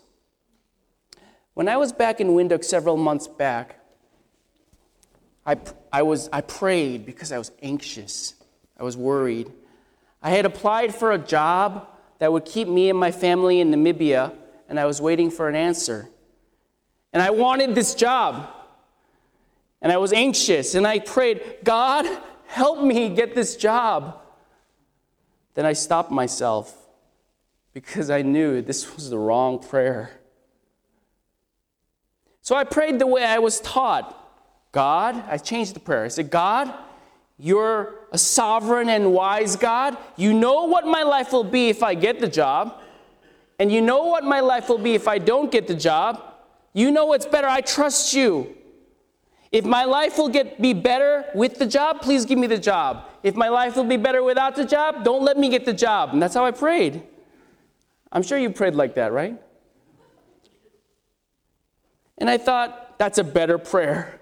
When 1.54 1.68
I 1.68 1.76
was 1.76 1.92
back 1.92 2.20
in 2.20 2.28
Windhoek 2.28 2.64
several 2.64 2.96
months 2.96 3.26
back, 3.26 3.80
I, 5.46 5.56
I, 5.92 6.02
was, 6.02 6.28
I 6.32 6.42
prayed 6.42 7.06
because 7.06 7.32
I 7.32 7.38
was 7.38 7.50
anxious. 7.62 8.34
I 8.78 8.82
was 8.82 8.96
worried. 8.96 9.50
I 10.22 10.30
had 10.30 10.44
applied 10.44 10.94
for 10.94 11.12
a 11.12 11.18
job 11.18 11.88
that 12.18 12.33
would 12.33 12.44
keep 12.44 12.68
me 12.68 12.90
and 12.90 12.98
my 12.98 13.11
family 13.11 13.61
in 13.61 13.70
Namibia, 13.70 14.35
and 14.68 14.78
I 14.78 14.87
was 14.87 15.00
waiting 15.00 15.31
for 15.31 15.48
an 15.48 15.54
answer. 15.54 16.09
And 17.12 17.22
I 17.22 17.31
wanted 17.31 17.74
this 17.74 17.94
job. 17.94 18.48
And 19.81 19.92
I 19.92 19.96
was 19.96 20.12
anxious, 20.12 20.74
and 20.74 20.87
I 20.87 20.98
prayed, 20.98 21.59
God, 21.62 22.04
help 22.46 22.83
me 22.83 23.09
get 23.09 23.35
this 23.35 23.57
job. 23.57 24.20
Then 25.54 25.64
I 25.64 25.72
stopped 25.72 26.11
myself 26.11 26.76
because 27.72 28.11
I 28.11 28.22
knew 28.22 28.61
this 28.61 28.94
was 28.96 29.11
the 29.11 29.18
wrong 29.18 29.61
prayer. 29.61 30.11
So 32.42 32.57
I 32.57 32.64
prayed 32.64 32.98
the 32.98 33.07
way 33.07 33.24
I 33.24 33.38
was 33.38 33.61
taught. 33.61 34.16
God, 34.72 35.22
I 35.28 35.38
changed 35.38 35.74
the 35.74 35.81
prayer. 35.81 36.04
I 36.04 36.09
said, 36.09 36.31
God, 36.31 36.74
you're 37.38 37.94
a 38.12 38.18
sovereign 38.18 38.88
and 38.88 39.12
wise 39.12 39.57
God. 39.57 39.97
You 40.16 40.33
know 40.33 40.64
what 40.64 40.87
my 40.87 41.03
life 41.03 41.33
will 41.33 41.44
be 41.44 41.68
if 41.68 41.83
I 41.83 41.94
get 41.94 42.21
the 42.21 42.29
job. 42.29 42.81
And 43.59 43.73
you 43.73 43.81
know 43.83 44.05
what 44.05 44.25
my 44.25 44.40
life 44.40 44.68
will 44.68 44.79
be 44.79 44.94
if 44.94 45.09
I 45.09 45.18
don't 45.18 45.51
get 45.51 45.66
the 45.66 45.75
job. 45.75 46.23
You 46.73 46.90
know 46.90 47.07
what's 47.07 47.27
better. 47.27 47.49
I 47.49 47.61
trust 47.61 48.14
you. 48.14 48.55
If 49.51 49.64
my 49.64 49.85
life 49.85 50.18
will 50.18 50.29
get 50.29 50.61
be 50.61 50.75
better 50.75 51.25
with 51.35 51.59
the 51.59 51.66
job, 51.66 52.03
please 52.03 52.25
give 52.25 52.38
me 52.38 52.47
the 52.47 52.59
job. 52.59 53.05
If 53.23 53.35
my 53.35 53.49
life 53.49 53.77
will 53.77 53.85
be 53.85 53.97
better 53.97 54.23
without 54.23 54.57
the 54.57 54.64
job, 54.64 55.05
don't 55.05 55.25
let 55.25 55.38
me 55.38 55.49
get 55.49 55.64
the 55.64 55.73
job. 55.73 56.11
And 56.12 56.23
that's 56.23 56.35
how 56.35 56.44
I 56.44 56.51
prayed. 56.51 57.03
I'm 58.12 58.23
sure 58.23 58.38
you 58.38 58.51
prayed 58.51 58.75
like 58.75 58.94
that, 58.94 59.12
right? 59.12 59.40
And 62.18 62.29
I 62.29 62.37
thought, 62.37 62.99
that's 62.99 63.18
a 63.18 63.25
better 63.25 63.59
prayer. 63.59 64.21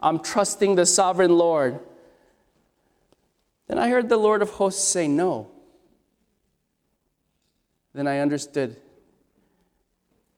I'm 0.00 0.18
trusting 0.18 0.74
the 0.76 0.86
sovereign 0.86 1.36
Lord. 1.36 1.80
Then 3.70 3.78
I 3.78 3.88
heard 3.88 4.08
the 4.08 4.16
Lord 4.16 4.42
of 4.42 4.50
hosts 4.50 4.82
say 4.82 5.06
no. 5.06 5.48
Then 7.94 8.08
I 8.08 8.18
understood. 8.18 8.74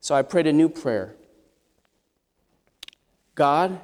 So 0.00 0.14
I 0.14 0.20
prayed 0.20 0.46
a 0.46 0.52
new 0.52 0.68
prayer 0.68 1.16
God, 3.34 3.80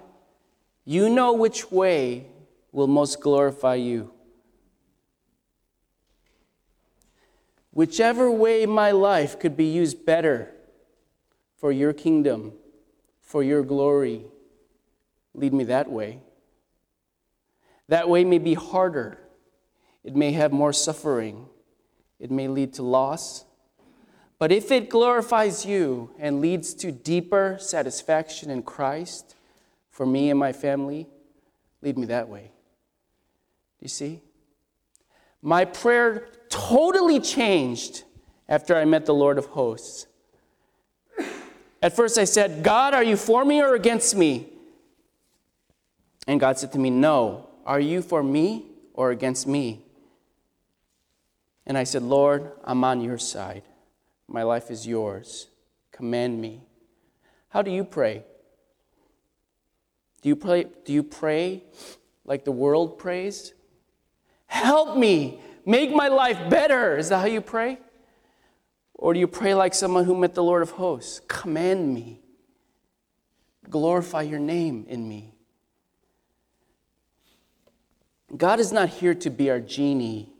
you 0.84 1.08
know 1.08 1.32
which 1.32 1.72
way 1.72 2.26
will 2.72 2.88
most 2.88 3.22
glorify 3.22 3.76
you. 3.76 4.12
Whichever 7.72 8.30
way 8.30 8.66
my 8.66 8.90
life 8.90 9.40
could 9.40 9.56
be 9.56 9.72
used 9.72 10.04
better 10.04 10.52
for 11.56 11.72
your 11.72 11.94
kingdom 11.94 12.52
for 13.22 13.42
your 13.42 13.62
glory. 13.62 14.26
Lead 15.32 15.54
me 15.54 15.64
that 15.64 15.90
way. 15.90 16.20
That 17.88 18.11
way 18.11 18.24
may 18.24 18.38
be 18.38 18.52
harder. 18.52 19.18
It 20.09 20.16
may 20.16 20.33
have 20.33 20.53
more 20.53 20.73
suffering. 20.73 21.51
It 22.18 22.31
may 22.31 22.49
lead 22.49 22.73
to 22.75 22.83
loss. 22.83 23.44
But 24.38 24.51
if 24.51 24.71
it 24.71 24.88
glorifies 24.88 25.66
you 25.66 26.12
and 26.18 26.40
leads 26.40 26.73
to 26.77 26.90
deeper 26.90 27.59
satisfaction 27.61 28.49
in 28.49 28.62
Christ 28.62 29.37
for 29.90 30.07
me 30.07 30.31
and 30.31 30.40
my 30.40 30.55
family, 30.55 31.09
lead 31.83 31.99
me 31.99 32.07
that 32.07 32.27
way. 32.27 32.53
You 33.81 33.88
see? 33.88 34.23
My 35.42 35.66
prayer 35.66 36.29
totally 36.49 37.21
changed 37.21 38.05
after 38.49 38.75
I 38.75 38.87
met 38.87 39.05
the 39.05 39.12
Lord 39.12 39.37
of 39.37 39.44
hosts. 39.44 40.07
At 41.83 41.94
first, 41.94 42.16
I 42.16 42.25
said, 42.25 42.62
God, 42.62 42.94
are 42.94 43.05
you 43.05 43.18
for 43.18 43.44
me 43.44 43.61
or 43.61 43.75
against 43.75 44.16
me? 44.16 44.49
And 46.27 46.40
God 46.40 46.59
said 46.59 46.73
to 46.73 46.79
me, 46.79 46.88
No. 46.88 47.51
Are 47.66 47.79
you 47.79 48.01
for 48.01 48.23
me 48.23 48.64
or 48.94 49.11
against 49.11 49.47
me? 49.47 49.85
And 51.68 51.76
I 51.76 51.85
said, 51.85 52.02
Lord, 52.02 52.50
I'm 52.64 52.83
on 52.83 53.02
your 53.02 53.18
side. 53.18 53.62
My 54.26 54.42
life 54.42 54.70
is 54.70 54.87
yours. 54.87 55.48
Command 55.92 56.40
me. 56.40 56.62
How 57.50 57.62
do 57.62 57.70
you 57.70 57.85
pray? 57.85 58.24
Do 60.22 60.28
you 60.31 60.37
pray, 60.37 60.66
do 60.85 60.92
you 60.92 61.02
pray 61.02 61.62
like 62.24 62.44
the 62.44 62.52
world 62.52 62.98
prays? 62.98 63.52
Help 64.46 64.96
me. 64.96 65.40
Make 65.66 65.94
my 65.94 66.09
life 66.09 66.48
better. 66.48 66.96
Is 66.96 67.11
that 67.11 67.18
how 67.18 67.26
you 67.26 67.42
pray? 67.42 67.78
Or 68.94 69.12
do 69.12 69.20
you 69.20 69.28
pray 69.28 69.54
like 69.54 69.74
someone 69.74 70.04
who 70.04 70.16
met 70.16 70.35
the 70.35 70.42
Lord 70.42 70.62
of 70.62 70.72
hosts? 70.72 71.20
Command 71.28 71.94
me. 71.94 72.20
Glorify 73.68 74.22
your 74.22 74.40
name 74.40 74.87
in 74.88 75.07
me. 75.07 75.35
God 78.35 78.61
is 78.61 78.72
not 78.72 78.88
here 78.88 79.14
to 79.14 79.31
be 79.31 79.50
our 79.50 79.61
genie. 79.61 80.33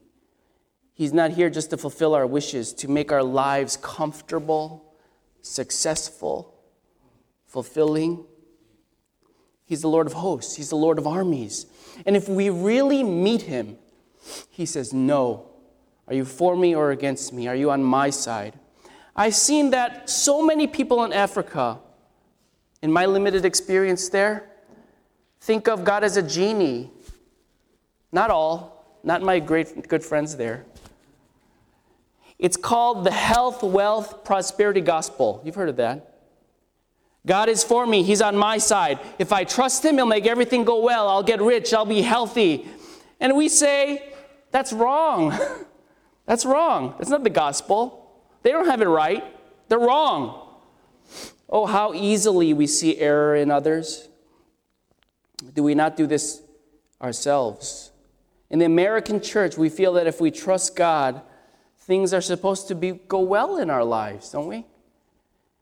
He's 0.99 1.13
not 1.13 1.31
here 1.31 1.49
just 1.49 1.71
to 1.71 1.77
fulfill 1.77 2.13
our 2.13 2.27
wishes, 2.27 2.73
to 2.73 2.89
make 2.89 3.13
our 3.13 3.23
lives 3.23 3.77
comfortable, 3.77 4.85
successful, 5.43 6.59
fulfilling. 7.47 8.25
He's 9.65 9.81
the 9.81 9.89
Lord 9.89 10.09
of 10.09 10.15
hosts, 10.15 10.57
He's 10.57 10.71
the 10.71 10.77
Lord 10.77 10.99
of 10.99 11.07
armies. 11.07 11.67
And 12.05 12.17
if 12.17 12.29
we 12.29 12.51
really 12.51 13.05
meet 13.05 13.43
Him, 13.43 13.79
He 14.51 14.67
says, 14.67 14.93
No. 14.93 15.51
Are 16.09 16.15
you 16.15 16.25
for 16.25 16.57
me 16.57 16.75
or 16.75 16.91
against 16.91 17.33
me? 17.33 17.47
Are 17.47 17.55
you 17.55 17.71
on 17.71 17.85
my 17.85 18.11
side? 18.11 18.59
I've 19.15 19.37
seen 19.37 19.71
that 19.71 20.11
so 20.11 20.45
many 20.45 20.67
people 20.67 21.05
in 21.05 21.13
Africa, 21.13 21.79
in 22.83 22.91
my 22.91 23.07
limited 23.07 23.45
experience 23.45 24.09
there, 24.09 24.51
think 25.41 25.69
of 25.69 25.85
God 25.85 26.03
as 26.03 26.17
a 26.17 26.23
genie. 26.23 26.91
Not 28.11 28.31
all, 28.31 28.99
not 29.05 29.23
my 29.23 29.39
great 29.39 29.87
good 29.89 30.03
friends 30.03 30.37
there. 30.37 30.65
It's 32.39 32.57
called 32.57 33.05
the 33.05 33.11
health, 33.11 33.63
wealth, 33.63 34.25
prosperity 34.25 34.81
gospel. 34.81 35.43
You've 35.45 35.57
heard 35.57 35.69
of 35.69 35.77
that. 35.77 36.15
God 37.27 37.49
is 37.49 37.65
for 37.65 37.87
me. 37.87 38.03
He's 38.03 38.23
on 38.23 38.37
my 38.37 38.59
side. 38.59 39.01
If 39.19 39.33
I 39.33 39.45
trust 39.45 39.85
Him, 39.85 39.97
He'll 39.97 40.07
make 40.07 40.27
everything 40.27 40.65
go 40.65 40.81
well. 40.81 41.09
I'll 41.09 41.23
get 41.23 41.43
rich. 41.43 41.75
I'll 41.75 41.85
be 41.85 42.01
healthy. 42.01 42.67
And 43.21 43.37
we 43.37 43.49
say, 43.49 44.13
that's 44.51 44.73
wrong. 44.73 45.39
that's 46.27 46.47
wrong. 46.47 46.95
That's 46.99 47.11
not 47.11 47.25
the 47.25 47.31
gospel. 47.31 48.23
They 48.43 48.51
don't 48.51 48.67
have 48.67 48.81
it 48.81 48.89
right. 48.89 49.25
They're 49.69 49.79
wrong. 49.79 50.49
Oh, 51.51 51.67
how 51.67 51.93
easily 51.93 52.53
we 52.53 52.67
see 52.67 52.99
error 52.99 53.35
in 53.35 53.51
others. 53.51 54.09
Do 55.55 55.63
we 55.63 55.75
not 55.75 55.97
do 55.97 56.07
this 56.07 56.43
ourselves? 57.03 57.91
In 58.51 58.59
the 58.59 58.65
American 58.65 59.21
church, 59.21 59.57
we 59.59 59.69
feel 59.69 59.93
that 59.95 60.07
if 60.07 60.21
we 60.21 60.31
trust 60.31 60.77
God, 60.77 61.23
things 61.89 62.13
are 62.13 62.21
supposed 62.21 62.69
to 62.69 62.75
be, 62.75 62.93
go 62.93 63.21
well 63.21 63.57
in 63.57 63.71
our 63.71 63.83
lives, 63.83 64.31
don't 64.31 64.47
we? 64.47 64.67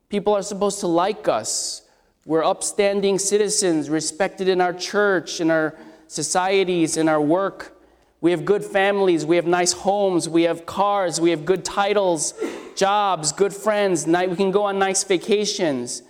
People 0.08 0.34
are 0.34 0.42
supposed 0.42 0.80
to 0.80 0.88
like 0.88 1.28
us. 1.28 1.82
We're 2.26 2.44
upstanding 2.44 3.20
citizens, 3.20 3.88
respected 3.88 4.48
in 4.48 4.60
our 4.60 4.72
church, 4.72 5.40
in 5.40 5.52
our 5.52 5.78
societies, 6.08 6.96
in 6.96 7.08
our 7.08 7.20
work. 7.20 7.78
We 8.20 8.32
have 8.32 8.44
good 8.44 8.64
families, 8.64 9.24
we 9.24 9.36
have 9.36 9.46
nice 9.46 9.72
homes, 9.72 10.28
we 10.28 10.42
have 10.42 10.66
cars, 10.66 11.20
we 11.20 11.30
have 11.30 11.44
good 11.44 11.64
titles, 11.64 12.34
jobs, 12.74 13.30
good 13.30 13.54
friends, 13.54 14.06
we 14.06 14.34
can 14.34 14.50
go 14.50 14.64
on 14.64 14.80
nice 14.80 15.04
vacations. 15.04 16.02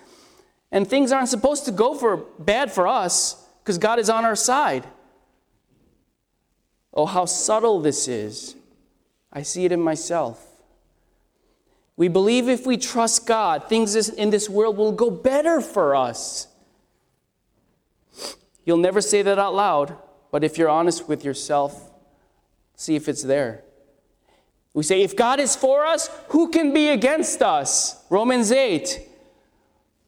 And 0.73 0.89
things 0.89 1.13
aren't 1.13 1.29
supposed 1.29 1.67
to 1.67 1.73
go 1.73 1.95
for 1.95 2.17
bad 2.39 2.73
for 2.73 2.89
us 2.89 3.45
because 3.63 3.77
God 3.77 3.99
is 3.99 4.09
on 4.09 4.25
our 4.25 4.37
side. 4.37 4.87
Oh, 6.95 7.05
how 7.05 7.27
subtle 7.27 7.83
this 7.83 8.09
is. 8.09 8.56
I 9.37 9.42
see 9.42 9.66
it 9.66 9.72
in 9.72 9.83
myself. 9.83 10.42
We 11.94 12.09
believe 12.09 12.49
if 12.49 12.66
we 12.66 12.79
trust 12.79 13.27
God, 13.27 13.68
things 13.68 14.09
in 14.09 14.31
this 14.31 14.49
world 14.49 14.79
will 14.79 14.92
go 14.92 15.11
better 15.11 15.61
for 15.61 15.94
us. 15.94 16.49
You'll 18.64 18.79
never 18.79 19.03
say 19.03 19.20
that 19.20 19.38
out 19.38 19.55
loud, 19.55 19.94
but 20.33 20.42
if 20.42 20.57
you're 20.57 20.70
honest 20.70 21.07
with 21.07 21.22
yourself, 21.22 21.90
see 22.77 22.96
if 22.96 23.11
it's 23.11 23.22
there. 23.22 23.62
We 24.72 24.83
say, 24.83 25.03
if 25.03 25.14
God 25.14 25.38
is 25.38 25.55
for 25.55 25.85
us, 25.85 26.09
who 26.29 26.49
can 26.49 26.72
be 26.72 26.88
against 26.88 27.42
us? 27.42 28.03
Romans 28.09 28.51
8. 28.51 29.07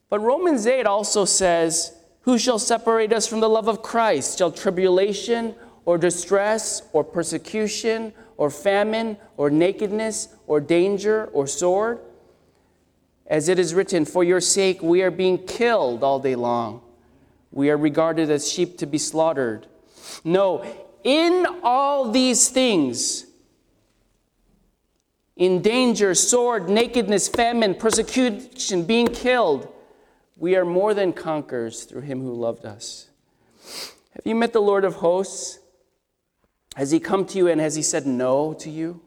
But 0.08 0.20
Romans 0.20 0.66
8 0.66 0.86
also 0.86 1.26
says, 1.26 1.92
Who 2.22 2.38
shall 2.38 2.58
separate 2.58 3.12
us 3.12 3.26
from 3.26 3.40
the 3.40 3.48
love 3.50 3.68
of 3.68 3.82
Christ? 3.82 4.38
Shall 4.38 4.52
tribulation 4.52 5.54
or 5.84 5.98
distress 5.98 6.80
or 6.94 7.04
persecution 7.04 8.14
or 8.38 8.48
famine, 8.50 9.18
or 9.36 9.50
nakedness, 9.50 10.28
or 10.46 10.60
danger, 10.60 11.26
or 11.34 11.46
sword? 11.46 11.98
As 13.26 13.50
it 13.50 13.58
is 13.58 13.74
written, 13.74 14.06
For 14.06 14.24
your 14.24 14.40
sake 14.40 14.82
we 14.82 15.02
are 15.02 15.10
being 15.10 15.36
killed 15.46 16.02
all 16.02 16.18
day 16.18 16.34
long. 16.34 16.80
We 17.50 17.68
are 17.68 17.76
regarded 17.76 18.30
as 18.30 18.50
sheep 18.50 18.78
to 18.78 18.86
be 18.86 18.96
slaughtered. 18.96 19.66
No, 20.24 20.64
in 21.04 21.46
all 21.62 22.10
these 22.10 22.48
things, 22.48 23.26
in 25.36 25.60
danger, 25.60 26.14
sword, 26.14 26.68
nakedness, 26.68 27.28
famine, 27.28 27.74
persecution, 27.74 28.84
being 28.84 29.08
killed, 29.08 29.68
we 30.36 30.56
are 30.56 30.64
more 30.64 30.94
than 30.94 31.12
conquerors 31.12 31.84
through 31.84 32.02
him 32.02 32.20
who 32.20 32.32
loved 32.32 32.64
us. 32.64 33.08
Have 34.14 34.26
you 34.26 34.34
met 34.34 34.52
the 34.52 34.60
Lord 34.60 34.84
of 34.84 34.96
hosts? 34.96 35.58
Has 36.78 36.92
he 36.92 37.00
come 37.00 37.26
to 37.26 37.38
you 37.38 37.48
and 37.48 37.60
has 37.60 37.74
he 37.74 37.82
said 37.82 38.06
no 38.06 38.54
to 38.54 38.70
you? 38.70 39.00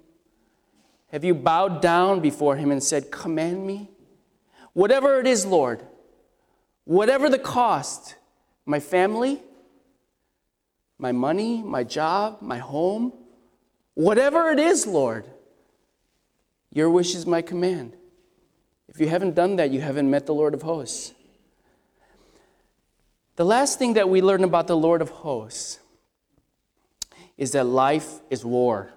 Have 1.07 1.23
you 1.23 1.33
bowed 1.33 1.81
down 1.81 2.19
before 2.19 2.57
him 2.57 2.69
and 2.69 2.83
said, 2.83 3.11
Command 3.11 3.65
me? 3.65 3.89
Whatever 4.73 5.21
it 5.21 5.25
is, 5.25 5.45
Lord, 5.45 5.81
whatever 6.83 7.29
the 7.29 7.39
cost, 7.39 8.15
my 8.65 8.81
family, 8.81 9.41
my 10.97 11.13
money, 11.13 11.63
my 11.63 11.85
job, 11.85 12.41
my 12.41 12.57
home, 12.57 13.13
whatever 13.93 14.49
it 14.49 14.59
is, 14.59 14.85
Lord, 14.85 15.23
your 16.73 16.89
wish 16.89 17.15
is 17.15 17.25
my 17.25 17.41
command. 17.41 17.95
If 18.89 18.99
you 18.99 19.07
haven't 19.07 19.33
done 19.33 19.55
that, 19.55 19.71
you 19.71 19.79
haven't 19.79 20.09
met 20.09 20.25
the 20.25 20.33
Lord 20.33 20.53
of 20.53 20.61
hosts. 20.61 21.13
The 23.37 23.45
last 23.45 23.79
thing 23.79 23.93
that 23.93 24.09
we 24.09 24.21
learn 24.21 24.43
about 24.43 24.67
the 24.67 24.75
Lord 24.75 25.01
of 25.01 25.09
hosts 25.09 25.79
is 27.41 27.53
that 27.53 27.65
life 27.65 28.19
is 28.29 28.45
war. 28.45 28.91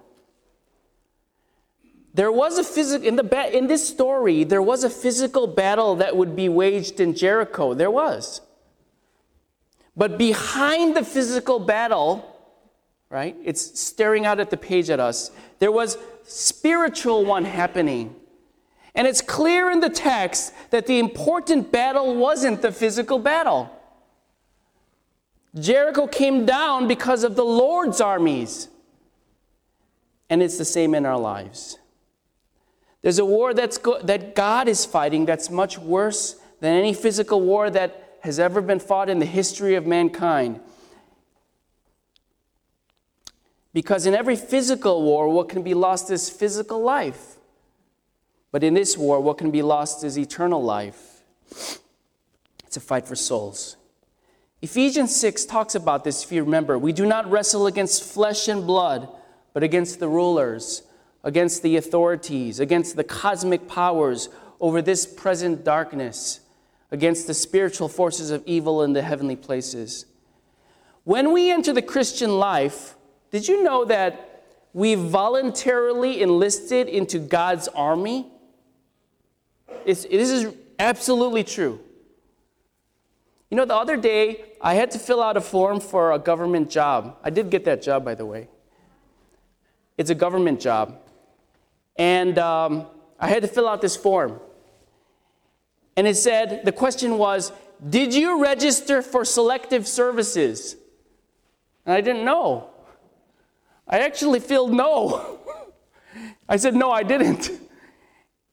There 2.13 2.31
was 2.31 2.59
a 2.59 2.63
physical 2.63 3.07
in 3.07 3.15
the 3.15 3.23
ba- 3.23 3.51
in 3.51 3.65
this 3.65 3.87
story, 3.87 4.43
there 4.43 4.61
was 4.61 4.83
a 4.83 4.89
physical 4.89 5.47
battle 5.47 5.95
that 5.95 6.15
would 6.15 6.35
be 6.35 6.47
waged 6.47 6.99
in 6.99 7.15
Jericho. 7.15 7.73
There 7.73 7.89
was. 7.89 8.41
But 9.97 10.19
behind 10.19 10.95
the 10.95 11.03
physical 11.03 11.57
battle, 11.57 12.23
right? 13.09 13.35
It's 13.43 13.79
staring 13.79 14.27
out 14.27 14.39
at 14.39 14.51
the 14.51 14.57
page 14.57 14.91
at 14.91 14.99
us. 14.99 15.31
There 15.57 15.71
was 15.71 15.97
spiritual 16.21 17.25
one 17.25 17.45
happening. 17.45 18.13
And 18.93 19.07
it's 19.07 19.21
clear 19.21 19.71
in 19.71 19.79
the 19.79 19.89
text 19.89 20.53
that 20.69 20.85
the 20.85 20.99
important 20.99 21.71
battle 21.71 22.13
wasn't 22.13 22.61
the 22.61 22.71
physical 22.71 23.17
battle. 23.17 23.74
Jericho 25.59 26.07
came 26.07 26.45
down 26.45 26.87
because 26.87 27.23
of 27.23 27.35
the 27.35 27.45
Lord's 27.45 28.01
armies. 28.01 28.67
And 30.29 30.41
it's 30.41 30.57
the 30.57 30.65
same 30.65 30.95
in 30.95 31.05
our 31.05 31.19
lives. 31.19 31.77
There's 33.01 33.19
a 33.19 33.25
war 33.25 33.53
that's 33.53 33.77
go- 33.77 34.01
that 34.01 34.35
God 34.35 34.67
is 34.67 34.85
fighting 34.85 35.25
that's 35.25 35.49
much 35.49 35.77
worse 35.77 36.37
than 36.59 36.75
any 36.75 36.93
physical 36.93 37.41
war 37.41 37.69
that 37.69 38.17
has 38.21 38.39
ever 38.39 38.59
been 38.61 38.79
fought 38.79 39.09
in 39.09 39.19
the 39.19 39.25
history 39.25 39.75
of 39.75 39.85
mankind. 39.85 40.59
Because 43.71 44.05
in 44.07 44.15
every 44.15 44.35
physical 44.35 45.03
war, 45.03 45.29
what 45.29 45.49
can 45.49 45.61
be 45.61 45.73
lost 45.73 46.09
is 46.09 46.29
physical 46.29 46.81
life. 46.81 47.35
But 48.51 48.63
in 48.63 48.73
this 48.73 48.97
war, 48.97 49.19
what 49.19 49.37
can 49.37 49.51
be 49.51 49.61
lost 49.61 50.03
is 50.03 50.17
eternal 50.17 50.63
life. 50.63 51.21
It's 52.65 52.77
a 52.77 52.79
fight 52.79 53.05
for 53.05 53.15
souls. 53.15 53.77
Ephesians 54.61 55.15
6 55.15 55.45
talks 55.45 55.75
about 55.75 56.03
this, 56.03 56.23
if 56.23 56.31
you 56.31 56.43
remember. 56.43 56.77
We 56.77 56.93
do 56.93 57.05
not 57.05 57.29
wrestle 57.29 57.67
against 57.67 58.03
flesh 58.03 58.47
and 58.47 58.65
blood, 58.65 59.07
but 59.53 59.63
against 59.63 59.99
the 59.99 60.07
rulers, 60.07 60.83
against 61.23 61.61
the 61.61 61.77
authorities, 61.77 62.59
against 62.59 62.95
the 62.95 63.03
cosmic 63.03 63.67
powers 63.67 64.29
over 64.59 64.81
this 64.81 65.05
present 65.05 65.63
darkness, 65.63 66.39
against 66.91 67.27
the 67.27 67.33
spiritual 67.33 67.89
forces 67.89 68.31
of 68.31 68.43
evil 68.45 68.81
in 68.81 68.93
the 68.93 69.01
heavenly 69.01 69.35
places. 69.35 70.05
When 71.03 71.31
we 71.31 71.51
enter 71.51 71.73
the 71.73 71.81
Christian 71.81 72.39
life, 72.39 72.95
did 73.31 73.47
you 73.47 73.61
know 73.61 73.85
that 73.85 74.43
we 74.73 74.95
voluntarily 74.95 76.21
enlisted 76.21 76.87
into 76.87 77.19
God's 77.19 77.67
army? 77.69 78.27
It's, 79.85 80.03
this 80.03 80.31
is 80.31 80.53
absolutely 80.79 81.43
true. 81.43 81.79
You 83.49 83.57
know, 83.57 83.65
the 83.65 83.75
other 83.75 83.97
day, 83.97 84.43
I 84.59 84.73
had 84.73 84.91
to 84.91 84.99
fill 84.99 85.21
out 85.21 85.37
a 85.37 85.41
form 85.41 85.79
for 85.79 86.11
a 86.11 86.19
government 86.19 86.69
job. 86.69 87.17
I 87.23 87.29
did 87.29 87.49
get 87.49 87.65
that 87.65 87.81
job, 87.81 88.03
by 88.03 88.15
the 88.15 88.25
way. 88.25 88.49
It's 89.97 90.09
a 90.09 90.15
government 90.15 90.59
job. 90.59 90.99
And 91.95 92.37
um, 92.39 92.87
I 93.19 93.27
had 93.29 93.43
to 93.43 93.47
fill 93.47 93.67
out 93.67 93.81
this 93.81 93.95
form. 93.95 94.39
And 95.95 96.07
it 96.07 96.17
said, 96.17 96.65
the 96.65 96.71
question 96.71 97.17
was, 97.17 97.51
Did 97.87 98.13
you 98.13 98.41
register 98.41 99.01
for 99.01 99.23
selective 99.23 99.87
services? 99.87 100.75
And 101.85 101.93
I 101.93 102.01
didn't 102.01 102.25
know. 102.25 102.69
I 103.87 103.99
actually 103.99 104.39
filled 104.39 104.73
no. 104.73 105.39
I 106.49 106.57
said, 106.57 106.75
No, 106.75 106.91
I 106.91 107.03
didn't. 107.03 107.51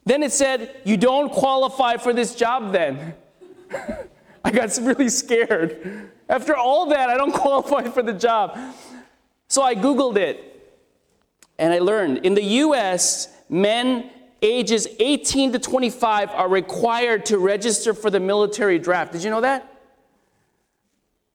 Then 0.04 0.24
it 0.24 0.32
said, 0.32 0.80
You 0.84 0.96
don't 0.96 1.30
qualify 1.30 1.96
for 1.96 2.12
this 2.12 2.34
job 2.34 2.72
then. 2.72 3.14
I 4.44 4.50
got 4.50 4.76
really 4.82 5.08
scared. 5.08 6.10
After 6.28 6.56
all 6.56 6.86
that, 6.86 7.08
I 7.08 7.16
don't 7.16 7.32
qualify 7.34 7.84
for 7.84 8.02
the 8.02 8.12
job. 8.12 8.58
So 9.48 9.62
I 9.62 9.74
Googled 9.74 10.16
it 10.16 10.48
and 11.58 11.72
I 11.72 11.78
learned 11.78 12.18
in 12.18 12.34
the 12.34 12.42
US, 12.42 13.28
men 13.48 14.10
ages 14.40 14.88
18 14.98 15.52
to 15.52 15.58
25 15.58 16.30
are 16.30 16.48
required 16.48 17.26
to 17.26 17.38
register 17.38 17.94
for 17.94 18.10
the 18.10 18.18
military 18.18 18.78
draft. 18.78 19.12
Did 19.12 19.22
you 19.22 19.30
know 19.30 19.40
that? 19.42 19.68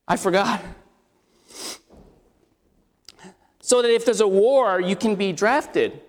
I 0.07 0.17
forgot. 0.17 0.61
So 3.61 3.81
that 3.81 3.93
if 3.93 4.05
there's 4.05 4.21
a 4.21 4.27
war, 4.27 4.79
you 4.79 4.95
can 4.95 5.15
be 5.15 5.31
drafted 5.31 6.01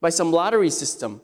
by 0.00 0.10
some 0.10 0.32
lottery 0.32 0.70
system. 0.70 1.20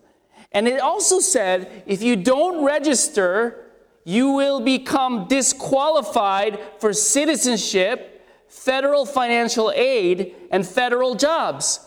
And 0.52 0.68
it 0.68 0.80
also 0.80 1.20
said 1.20 1.82
if 1.86 2.02
you 2.02 2.16
don't 2.16 2.64
register, 2.64 3.63
you 4.04 4.32
will 4.32 4.60
become 4.60 5.26
disqualified 5.28 6.58
for 6.78 6.92
citizenship, 6.92 8.26
federal 8.48 9.06
financial 9.06 9.72
aid, 9.74 10.34
and 10.50 10.66
federal 10.66 11.14
jobs. 11.14 11.80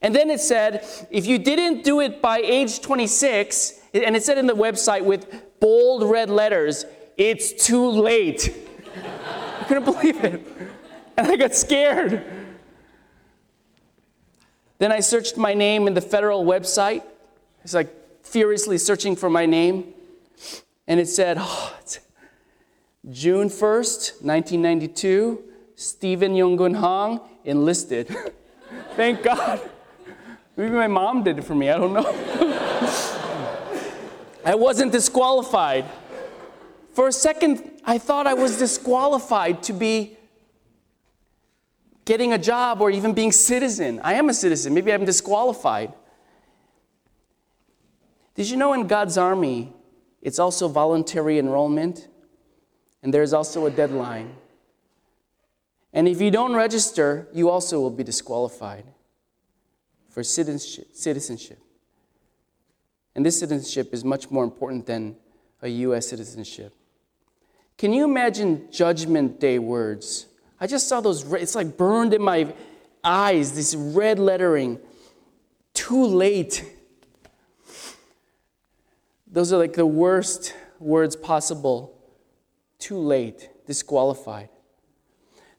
And 0.00 0.14
then 0.14 0.30
it 0.30 0.40
said 0.40 0.86
if 1.10 1.26
you 1.26 1.38
didn't 1.38 1.84
do 1.84 2.00
it 2.00 2.20
by 2.20 2.38
age 2.38 2.80
26, 2.80 3.80
and 3.94 4.16
it 4.16 4.24
said 4.24 4.38
in 4.38 4.46
the 4.46 4.54
website 4.54 5.04
with 5.04 5.60
bold 5.60 6.10
red 6.10 6.30
letters, 6.30 6.84
it's 7.16 7.52
too 7.64 7.88
late. 7.88 8.54
I 9.60 9.64
couldn't 9.64 9.84
believe 9.84 10.22
it. 10.24 10.46
And 11.16 11.28
I 11.28 11.36
got 11.36 11.54
scared. 11.54 12.24
Then 14.78 14.90
I 14.90 15.00
searched 15.00 15.36
my 15.36 15.54
name 15.54 15.86
in 15.86 15.94
the 15.94 16.00
federal 16.00 16.44
website. 16.44 17.02
It's 17.62 17.74
like 17.74 17.88
furiously 18.24 18.78
searching 18.78 19.14
for 19.14 19.30
my 19.30 19.46
name. 19.46 19.94
And 20.86 21.00
it 21.00 21.08
said, 21.08 21.36
oh, 21.40 21.76
June 23.10 23.48
1st, 23.48 24.22
1992, 24.22 25.42
Stephen 25.76 26.32
Yonggun 26.34 26.76
Hong 26.76 27.20
enlisted. 27.44 28.14
Thank 28.96 29.22
God. 29.22 29.60
Maybe 30.56 30.70
my 30.70 30.86
mom 30.86 31.22
did 31.22 31.38
it 31.38 31.42
for 31.42 31.54
me, 31.54 31.68
I 31.68 31.76
don't 31.76 31.92
know. 31.92 32.04
I 34.44 34.54
wasn't 34.54 34.92
disqualified. 34.92 35.84
For 36.94 37.08
a 37.08 37.12
second, 37.12 37.70
I 37.84 37.98
thought 37.98 38.26
I 38.26 38.34
was 38.34 38.58
disqualified 38.58 39.62
to 39.64 39.74
be 39.74 40.16
getting 42.06 42.32
a 42.32 42.38
job 42.38 42.80
or 42.80 42.90
even 42.90 43.12
being 43.12 43.32
citizen. 43.32 44.00
I 44.02 44.14
am 44.14 44.30
a 44.30 44.34
citizen. 44.34 44.72
Maybe 44.72 44.92
I'm 44.92 45.04
disqualified. 45.04 45.92
Did 48.34 48.48
you 48.48 48.56
know 48.56 48.72
in 48.72 48.86
God's 48.86 49.18
army, 49.18 49.73
it's 50.24 50.40
also 50.40 50.66
voluntary 50.66 51.38
enrollment, 51.38 52.08
and 53.02 53.14
there's 53.14 53.32
also 53.32 53.66
a 53.66 53.70
deadline. 53.70 54.34
And 55.92 56.08
if 56.08 56.20
you 56.20 56.32
don't 56.32 56.54
register, 56.54 57.28
you 57.32 57.50
also 57.50 57.78
will 57.78 57.90
be 57.90 58.02
disqualified 58.02 58.86
for 60.08 60.24
citizenship. 60.24 61.58
And 63.14 63.24
this 63.24 63.38
citizenship 63.38 63.92
is 63.92 64.02
much 64.04 64.30
more 64.30 64.42
important 64.42 64.86
than 64.86 65.14
a 65.62 65.68
U.S. 65.68 66.08
citizenship. 66.08 66.74
Can 67.76 67.92
you 67.92 68.04
imagine 68.04 68.68
Judgment 68.72 69.38
Day 69.38 69.58
words? 69.58 70.26
I 70.58 70.66
just 70.66 70.88
saw 70.88 71.00
those, 71.00 71.32
it's 71.34 71.54
like 71.54 71.76
burned 71.76 72.14
in 72.14 72.22
my 72.22 72.52
eyes, 73.04 73.54
this 73.54 73.74
red 73.74 74.18
lettering. 74.18 74.78
Too 75.74 76.06
late. 76.06 76.64
Those 79.34 79.52
are 79.52 79.58
like 79.58 79.72
the 79.72 79.84
worst 79.84 80.54
words 80.78 81.16
possible. 81.16 81.98
Too 82.78 82.96
late, 82.96 83.50
disqualified. 83.66 84.48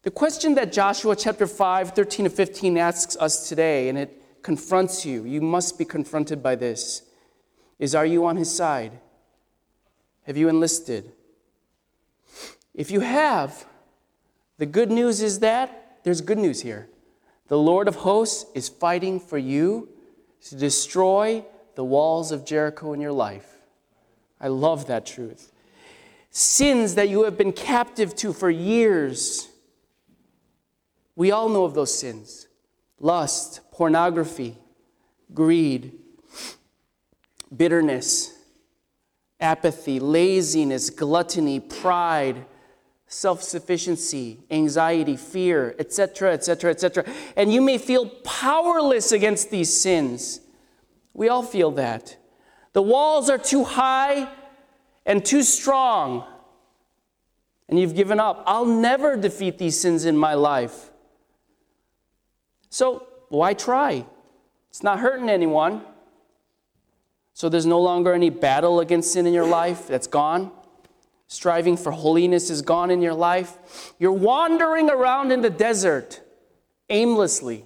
The 0.03 0.11
question 0.11 0.55
that 0.55 0.71
Joshua 0.71 1.13
chapter 1.13 1.45
5, 1.45 1.91
13 1.91 2.23
to 2.23 2.29
15 2.29 2.77
asks 2.77 3.17
us 3.17 3.49
today, 3.49 3.89
and 3.89 3.97
it 3.97 4.21
confronts 4.43 5.05
you, 5.05 5.25
you 5.25 5.41
must 5.41 5.77
be 5.77 5.83
confronted 5.83 6.41
by 6.41 6.55
this, 6.55 7.01
is 7.77 7.93
Are 7.93 8.05
you 8.05 8.25
on 8.25 8.37
his 8.37 8.55
side? 8.55 8.93
Have 10.23 10.37
you 10.37 10.47
enlisted? 10.47 11.11
If 12.73 12.91
you 12.91 13.01
have, 13.01 13.65
the 14.57 14.65
good 14.65 14.89
news 14.89 15.21
is 15.21 15.39
that 15.39 15.99
there's 16.05 16.21
good 16.21 16.37
news 16.37 16.61
here. 16.61 16.87
The 17.49 17.57
Lord 17.57 17.89
of 17.89 17.95
hosts 17.95 18.45
is 18.55 18.69
fighting 18.69 19.19
for 19.19 19.37
you 19.37 19.89
to 20.45 20.55
destroy 20.55 21.43
the 21.75 21.83
walls 21.83 22.31
of 22.31 22.45
Jericho 22.45 22.93
in 22.93 23.01
your 23.01 23.11
life. 23.11 23.54
I 24.45 24.47
love 24.49 24.85
that 24.85 25.07
truth. 25.07 25.51
Sins 26.29 26.93
that 26.93 27.09
you 27.09 27.23
have 27.23 27.35
been 27.35 27.51
captive 27.51 28.15
to 28.17 28.31
for 28.31 28.51
years. 28.51 29.49
We 31.15 31.31
all 31.31 31.49
know 31.49 31.65
of 31.65 31.73
those 31.73 31.97
sins 31.97 32.47
lust, 32.99 33.61
pornography, 33.71 34.55
greed, 35.33 35.93
bitterness, 37.57 38.37
apathy, 39.39 39.99
laziness, 39.99 40.91
gluttony, 40.91 41.59
pride 41.59 42.45
self 43.07 43.41
sufficiency, 43.41 44.41
anxiety, 44.51 45.17
fear, 45.17 45.73
etc., 45.79 46.33
etc., 46.33 46.69
etc. 46.69 47.05
And 47.35 47.51
you 47.51 47.61
may 47.61 47.79
feel 47.79 48.09
powerless 48.23 49.11
against 49.11 49.49
these 49.49 49.75
sins. 49.75 50.39
We 51.15 51.29
all 51.29 51.41
feel 51.41 51.71
that. 51.71 52.17
The 52.75 52.81
walls 52.81 53.29
are 53.29 53.37
too 53.37 53.63
high 53.63 54.27
and 55.05 55.23
too 55.23 55.43
strong, 55.43 56.25
and 57.69 57.79
you've 57.79 57.95
given 57.95 58.19
up. 58.19 58.43
I'll 58.45 58.65
never 58.65 59.15
defeat 59.15 59.57
these 59.57 59.79
sins 59.79 60.03
in 60.03 60.17
my 60.17 60.33
life. 60.33 60.91
So, 62.69 63.07
why 63.29 63.53
try? 63.53 64.05
It's 64.71 64.83
not 64.83 64.99
hurting 64.99 65.29
anyone. 65.29 65.83
So, 67.33 67.47
there's 67.47 67.65
no 67.65 67.79
longer 67.79 68.11
any 68.11 68.29
battle 68.29 68.81
against 68.81 69.13
sin 69.13 69.25
in 69.25 69.33
your 69.33 69.47
life 69.47 69.87
that's 69.87 70.07
gone. 70.07 70.51
Striving 71.27 71.77
for 71.77 71.93
holiness 71.93 72.49
is 72.49 72.61
gone 72.61 72.91
in 72.91 73.01
your 73.01 73.13
life. 73.13 73.93
You're 73.99 74.11
wandering 74.11 74.89
around 74.89 75.31
in 75.31 75.39
the 75.39 75.49
desert 75.49 76.19
aimlessly. 76.89 77.59
You 77.59 77.65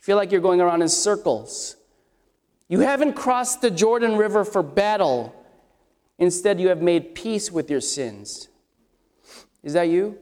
feel 0.00 0.16
like 0.16 0.32
you're 0.32 0.40
going 0.40 0.60
around 0.60 0.82
in 0.82 0.88
circles. 0.88 1.76
You 2.72 2.80
haven't 2.80 3.12
crossed 3.12 3.60
the 3.60 3.70
Jordan 3.70 4.16
River 4.16 4.46
for 4.46 4.62
battle. 4.62 5.34
Instead, 6.18 6.58
you 6.58 6.68
have 6.68 6.80
made 6.80 7.14
peace 7.14 7.52
with 7.52 7.70
your 7.70 7.82
sins. 7.82 8.48
Is 9.62 9.74
that 9.74 9.90
you? 9.90 10.16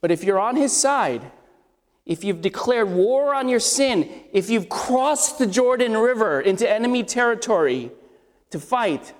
But 0.00 0.12
if 0.12 0.22
you're 0.22 0.38
on 0.38 0.54
his 0.54 0.72
side, 0.72 1.28
if 2.06 2.22
you've 2.22 2.40
declared 2.40 2.88
war 2.88 3.34
on 3.34 3.48
your 3.48 3.58
sin, 3.58 4.08
if 4.32 4.48
you've 4.48 4.68
crossed 4.68 5.40
the 5.40 5.46
Jordan 5.48 5.96
River 5.96 6.40
into 6.40 6.70
enemy 6.70 7.02
territory 7.02 7.90
to 8.50 8.60
fight, 8.60 9.12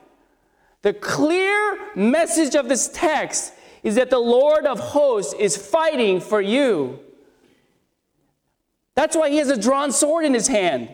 the 0.83 0.95
clear 0.95 1.97
message 1.97 2.55
of 2.55 2.69
this 2.69 2.89
text 2.95 3.55
is 3.83 3.97
that 3.97 4.09
the 4.09 4.21
Lord 4.21 4.67
of 4.67 4.79
hosts 4.79 5.35
is 5.37 5.57
fighting 5.57 6.21
for 6.21 6.41
you. 6.41 7.01
That's 8.95 9.17
why 9.17 9.31
he 9.31 9.39
has 9.39 9.51
a 9.51 9.61
drawn 9.61 9.93
sword 9.93 10.25
in 10.25 10.35
his 10.35 10.47
hand. 10.47 10.89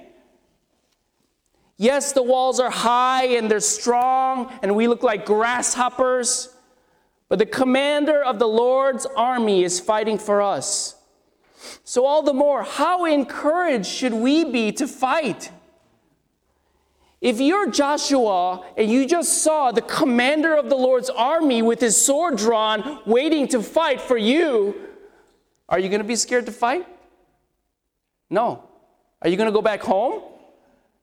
Yes, 1.77 2.13
the 2.13 2.23
walls 2.23 2.61
are 2.61 2.71
high 2.71 3.25
and 3.25 3.51
they're 3.51 3.61
strong, 3.61 4.53
and 4.63 4.77
we 4.77 4.87
look 4.87 5.03
like 5.03 5.25
grasshoppers, 5.25 6.55
but 7.29 7.39
the 7.39 7.47
commander 7.47 8.23
of 8.23 8.39
the 8.39 8.49
Lord's 8.49 9.07
army 9.07 9.65
is 9.65 9.81
fighting 9.81 10.19
for 10.19 10.43
us. 10.43 10.97
So, 11.85 12.05
all 12.05 12.23
the 12.23 12.35
more, 12.35 12.63
how 12.63 13.05
encouraged 13.05 13.87
should 13.87 14.13
we 14.13 14.45
be 14.45 14.73
to 14.73 14.87
fight? 14.87 15.51
If 17.21 17.39
you're 17.39 17.71
Joshua 17.71 18.65
and 18.77 18.91
you 18.91 19.07
just 19.07 19.43
saw 19.43 19.73
the 19.73 19.83
commander 19.83 20.55
of 20.55 20.71
the 20.71 20.77
Lord's 20.77 21.11
army 21.11 21.61
with 21.61 21.81
his 21.81 21.97
sword 21.97 22.37
drawn, 22.37 23.01
waiting 23.05 23.47
to 23.49 23.63
fight 23.63 24.01
for 24.01 24.17
you, 24.17 24.75
are 25.69 25.79
you 25.79 25.89
going 25.89 26.01
to 26.01 26.09
be 26.09 26.17
scared 26.17 26.47
to 26.47 26.53
fight? 26.53 26.87
No. 28.31 28.68
Are 29.20 29.28
you 29.28 29.37
going 29.37 29.49
to 29.49 29.53
go 29.53 29.61
back 29.61 29.81
home? 29.81 30.22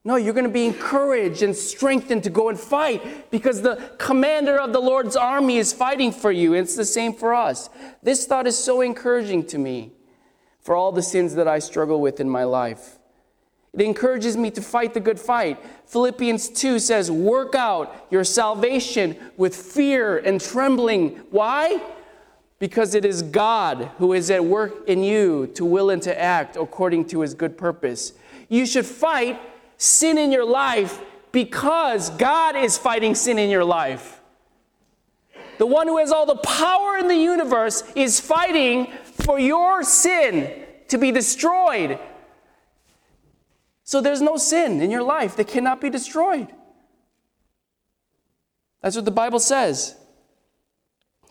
No, 0.04 0.16
you're 0.16 0.34
going 0.34 0.46
to 0.46 0.50
be 0.50 0.66
encouraged 0.66 1.44
and 1.44 1.54
strengthened 1.54 2.24
to 2.24 2.30
go 2.30 2.48
and 2.48 2.58
fight 2.58 3.30
because 3.30 3.62
the 3.62 3.92
commander 3.98 4.58
of 4.58 4.72
the 4.72 4.80
Lord's 4.80 5.18
army 5.18 5.58
is 5.58 5.74
fighting 5.74 6.14
for 6.14 6.32
you. 6.32 6.54
And 6.54 6.64
It's 6.64 6.78
the 6.78 6.86
same 6.86 7.14
for 7.14 7.34
us. 7.34 7.70
This 8.02 8.26
thought 8.26 8.48
is 8.48 8.58
so 8.58 8.80
encouraging 8.80 9.46
to 9.48 9.58
me 9.58 9.92
for 10.62 10.76
all 10.76 10.94
the 10.94 11.02
sins 11.02 11.36
that 11.36 11.48
I 11.48 11.60
struggle 11.60 12.00
with 12.00 12.22
in 12.22 12.30
my 12.30 12.46
life. 12.46 13.00
It 13.74 13.82
encourages 13.82 14.38
me 14.38 14.50
to 14.52 14.62
fight 14.62 14.94
the 14.94 15.00
good 15.00 15.20
fight. 15.20 15.60
Philippians 15.86 16.50
2 16.50 16.80
says, 16.80 17.12
Work 17.12 17.54
out 17.54 18.08
your 18.10 18.24
salvation 18.24 19.18
with 19.36 19.56
fear 19.56 20.18
and 20.18 20.40
trembling. 20.40 21.18
Why? 21.32 21.82
Because 22.60 22.96
it 22.96 23.06
is 23.06 23.22
God 23.22 23.92
who 23.98 24.14
is 24.14 24.32
at 24.32 24.44
work 24.44 24.88
in 24.88 25.04
you 25.04 25.48
to 25.56 25.64
will 25.64 25.90
and 25.90 26.02
to 26.04 26.20
act 26.20 26.56
according 26.56 27.06
to 27.10 27.22
his 27.22 27.34
good 27.34 27.58
purpose. 27.58 28.14
You 28.50 28.66
should 28.66 28.86
fight 28.86 29.40
sin 29.78 30.18
in 30.18 30.32
your 30.32 30.46
life 30.46 31.02
because 31.32 32.10
God 32.12 32.56
is 32.56 32.78
fighting 32.78 33.14
sin 33.14 33.38
in 33.38 33.50
your 33.50 33.64
life. 33.64 34.22
The 35.60 35.68
one 35.68 35.88
who 35.88 35.98
has 35.98 36.12
all 36.12 36.26
the 36.26 36.38
power 36.38 36.98
in 36.98 37.08
the 37.08 37.16
universe 37.16 37.84
is 37.96 38.20
fighting 38.20 38.92
for 39.04 39.40
your 39.40 39.84
sin 39.84 40.64
to 40.88 40.98
be 40.98 41.12
destroyed 41.12 42.00
so 43.88 44.02
there's 44.02 44.22
no 44.22 44.36
sin 44.36 44.82
in 44.82 44.92
your 44.92 45.02
life 45.02 45.38
that 45.38 45.48
cannot 45.48 45.80
be 45.80 45.90
destroyed. 45.90 46.50
That's 48.82 48.98
what 48.98 49.06
the 49.06 49.12
Bible 49.12 49.40
says. 49.40 49.96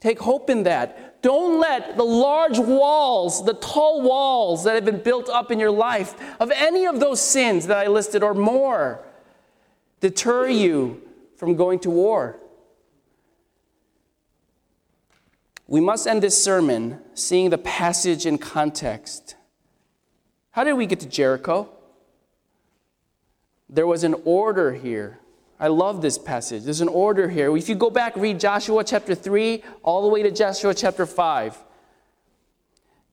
Take 0.00 0.18
hope 0.20 0.48
in 0.48 0.62
that. 0.62 1.05
Don't 1.22 1.60
let 1.60 1.96
the 1.96 2.04
large 2.04 2.58
walls, 2.58 3.44
the 3.44 3.54
tall 3.54 4.02
walls 4.02 4.64
that 4.64 4.74
have 4.74 4.84
been 4.84 5.02
built 5.02 5.28
up 5.28 5.50
in 5.50 5.58
your 5.58 5.70
life 5.70 6.14
of 6.40 6.50
any 6.50 6.86
of 6.86 7.00
those 7.00 7.20
sins 7.20 7.66
that 7.66 7.78
I 7.78 7.88
listed 7.88 8.22
or 8.22 8.34
more 8.34 9.02
deter 10.00 10.48
you 10.48 11.02
from 11.36 11.56
going 11.56 11.78
to 11.80 11.90
war. 11.90 12.38
We 15.66 15.80
must 15.80 16.06
end 16.06 16.22
this 16.22 16.40
sermon 16.40 17.00
seeing 17.14 17.50
the 17.50 17.58
passage 17.58 18.24
in 18.24 18.38
context. 18.38 19.34
How 20.52 20.64
did 20.64 20.74
we 20.74 20.86
get 20.86 21.00
to 21.00 21.08
Jericho? 21.08 21.68
There 23.68 23.86
was 23.86 24.04
an 24.04 24.14
order 24.24 24.72
here. 24.72 25.18
I 25.58 25.68
love 25.68 26.02
this 26.02 26.18
passage. 26.18 26.64
There's 26.64 26.82
an 26.82 26.88
order 26.88 27.28
here. 27.28 27.54
If 27.56 27.68
you 27.68 27.74
go 27.74 27.88
back, 27.88 28.14
read 28.16 28.38
Joshua 28.38 28.84
chapter 28.84 29.14
3 29.14 29.62
all 29.82 30.02
the 30.02 30.08
way 30.08 30.22
to 30.22 30.30
Joshua 30.30 30.74
chapter 30.74 31.06
5. 31.06 31.56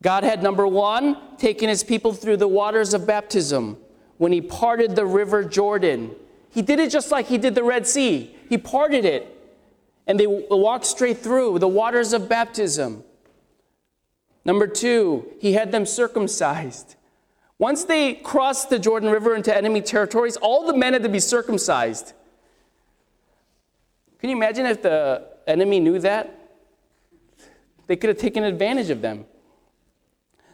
God 0.01 0.25
had, 0.25 0.43
number 0.43 0.67
one, 0.67 1.17
taken 1.37 1.69
his 1.69 1.83
people 1.83 2.11
through 2.11 2.37
the 2.37 2.47
waters 2.47 2.93
of 2.93 3.07
baptism 3.07 3.77
when 4.17 4.33
he 4.33 4.41
parted 4.41 4.95
the 4.95 5.05
river 5.05 5.45
Jordan. 5.45 6.11
He 6.49 6.61
did 6.61 6.79
it 6.79 6.91
just 6.91 7.11
like 7.11 7.27
he 7.27 7.37
did 7.37 7.55
the 7.55 7.63
Red 7.63 7.87
Sea, 7.87 8.35
he 8.49 8.57
parted 8.57 9.05
it, 9.05 9.29
and 10.05 10.19
they 10.19 10.27
walked 10.27 10.85
straight 10.85 11.19
through 11.19 11.59
the 11.59 11.67
waters 11.67 12.11
of 12.11 12.27
baptism. 12.27 13.05
Number 14.43 14.67
two, 14.67 15.31
he 15.39 15.53
had 15.53 15.71
them 15.71 15.85
circumcised. 15.85 16.95
Once 17.57 17.85
they 17.85 18.15
crossed 18.15 18.69
the 18.69 18.77
Jordan 18.77 19.09
River 19.09 19.33
into 19.33 19.55
enemy 19.55 19.81
territories, 19.81 20.35
all 20.35 20.67
the 20.67 20.75
men 20.75 20.91
had 20.91 21.03
to 21.03 21.09
be 21.09 21.19
circumcised. 21.19 22.13
Can 24.23 24.29
you 24.29 24.37
imagine 24.37 24.65
if 24.67 24.81
the 24.81 25.21
enemy 25.45 25.81
knew 25.81 25.99
that? 25.99 26.33
They 27.87 27.97
could 27.97 28.07
have 28.07 28.17
taken 28.17 28.45
advantage 28.45 28.89
of 28.89 29.01
them. 29.01 29.25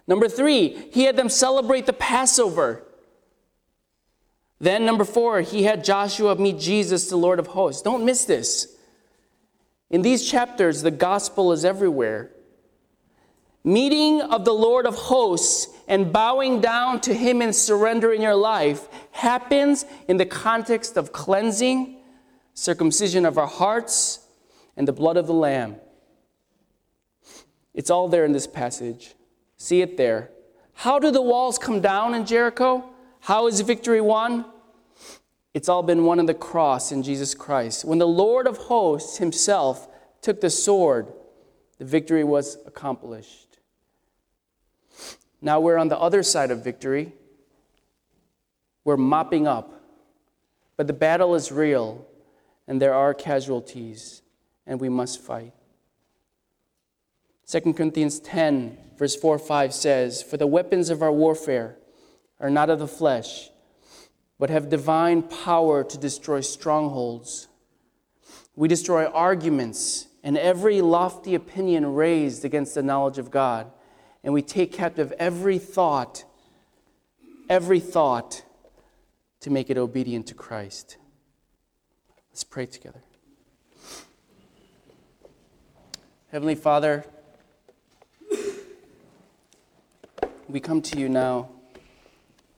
Number 0.07 0.28
three, 0.28 0.89
he 0.91 1.03
had 1.03 1.15
them 1.15 1.30
celebrate 1.30 1.86
the 1.86 1.93
Passover. 1.93 2.82
Then, 4.57 4.88
number 4.88 5.05
four, 5.05 5.41
he 5.41 5.61
had 5.61 5.84
Joshua 5.84 6.36
meet 6.36 6.57
Jesus, 6.57 7.09
the 7.11 7.15
Lord 7.15 7.38
of 7.38 7.45
hosts. 7.45 7.84
Don't 7.84 8.03
miss 8.03 8.26
this. 8.26 8.76
In 9.91 10.01
these 10.01 10.28
chapters, 10.28 10.82
the 10.82 10.89
gospel 10.89 11.51
is 11.51 11.63
everywhere. 11.63 12.32
Meeting 13.63 14.20
of 14.20 14.45
the 14.45 14.51
Lord 14.51 14.88
of 14.88 14.95
hosts 14.95 15.67
and 15.88 16.11
bowing 16.11 16.59
down 16.59 17.01
to 17.01 17.13
Him 17.13 17.43
and 17.43 17.55
surrendering 17.55 18.24
your 18.24 18.34
life 18.34 18.88
happens 19.11 19.86
in 20.07 20.17
the 20.17 20.26
context 20.26 20.97
of 20.97 21.11
cleansing, 21.11 21.99
circumcision 22.60 23.26
of 23.26 23.38
our 23.38 23.47
hearts, 23.47 24.20
and 24.76 24.88
the 24.88 24.93
blood 24.93 25.18
of 25.18 25.28
the 25.28 25.34
Lamb. 25.34 25.78
It's 27.74 27.89
all 27.89 28.10
there 28.10 28.26
in 28.26 28.34
this 28.34 28.47
passage. 28.47 29.16
See 29.57 29.82
it 29.82 29.95
there. 29.95 30.32
How 30.74 30.99
do 30.99 31.12
the 31.12 31.22
walls 31.22 31.57
come 31.57 31.80
down 31.80 32.14
in 32.14 32.26
Jericho? 32.26 32.89
How 33.22 33.47
is 33.47 33.62
victory 33.62 34.01
won? 34.01 34.45
It's 35.53 35.70
all 35.70 35.84
been 35.84 36.03
won 36.03 36.20
on 36.20 36.26
the 36.26 36.34
cross 36.34 36.91
in 36.91 37.01
Jesus 37.01 37.34
Christ. 37.34 37.86
When 37.86 37.97
the 37.97 38.07
Lord 38.07 38.47
of 38.47 38.57
hosts 38.57 39.18
himself 39.18 39.88
took 40.22 40.41
the 40.41 40.49
sword, 40.49 41.07
the 41.78 41.86
victory 41.86 42.24
was 42.24 42.57
accomplished. 42.66 43.57
Now 45.41 45.62
we're 45.62 45.78
on 45.78 45.88
the 45.88 45.97
other 45.97 46.24
side 46.24 46.51
of 46.51 46.64
victory. 46.64 47.14
We're 48.84 48.97
mopping 48.97 49.47
up. 49.47 49.82
But 50.76 50.88
the 50.88 50.93
battle 50.93 51.36
is 51.36 51.51
real, 51.51 52.05
and 52.70 52.80
there 52.80 52.93
are 52.93 53.15
casualties, 53.15 54.22
and 54.67 54.80
we 54.80 54.89
must 54.89 55.20
fight. 55.20 55.53
2 57.47 57.74
Corinthians 57.74 58.20
10, 58.20 58.78
verse 58.95 59.15
4 59.15 59.39
5 59.39 59.74
says, 59.74 60.22
For 60.22 60.38
the 60.38 60.45
weapons 60.45 60.91
of 60.91 61.01
our 61.01 61.11
warfare 61.11 61.78
are 62.39 62.51
not 62.51 62.70
of 62.70 62.78
the 62.78 62.88
flesh, 62.88 63.49
but 64.38 64.51
have 64.51 64.70
divine 64.70 65.24
power 65.24 65.84
to 65.84 65.97
destroy 65.97 66.41
strongholds. 66.41 67.47
We 68.55 68.67
destroy 68.67 69.07
arguments 69.07 70.07
and 70.24 70.38
every 70.38 70.80
lofty 70.82 71.34
opinion 71.34 71.95
raised 71.95 72.45
against 72.45 72.76
the 72.76 72.84
knowledge 72.84 73.17
of 73.17 73.32
God 73.32 73.72
and 74.24 74.32
we 74.32 74.43
take 74.43 74.72
captive 74.72 75.11
every 75.17 75.57
thought, 75.57 76.24
every 77.49 77.80
thought 77.80 78.43
to 79.39 79.49
make 79.49 79.72
it 79.72 79.78
obedient 79.78 80.28
to 80.28 80.36
Christ. 80.36 80.97
Let's 82.32 82.43
pray 82.43 82.65
together. 82.65 83.01
Heavenly 86.32 86.55
Father, 86.55 87.05
we 90.47 90.59
come 90.59 90.82
to 90.82 90.99
you 90.99 91.09
now 91.09 91.49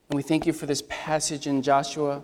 and 0.09 0.17
we 0.17 0.23
thank 0.23 0.45
you 0.45 0.51
for 0.51 0.65
this 0.65 0.83
passage 0.89 1.47
in 1.47 1.61
Joshua. 1.61 2.21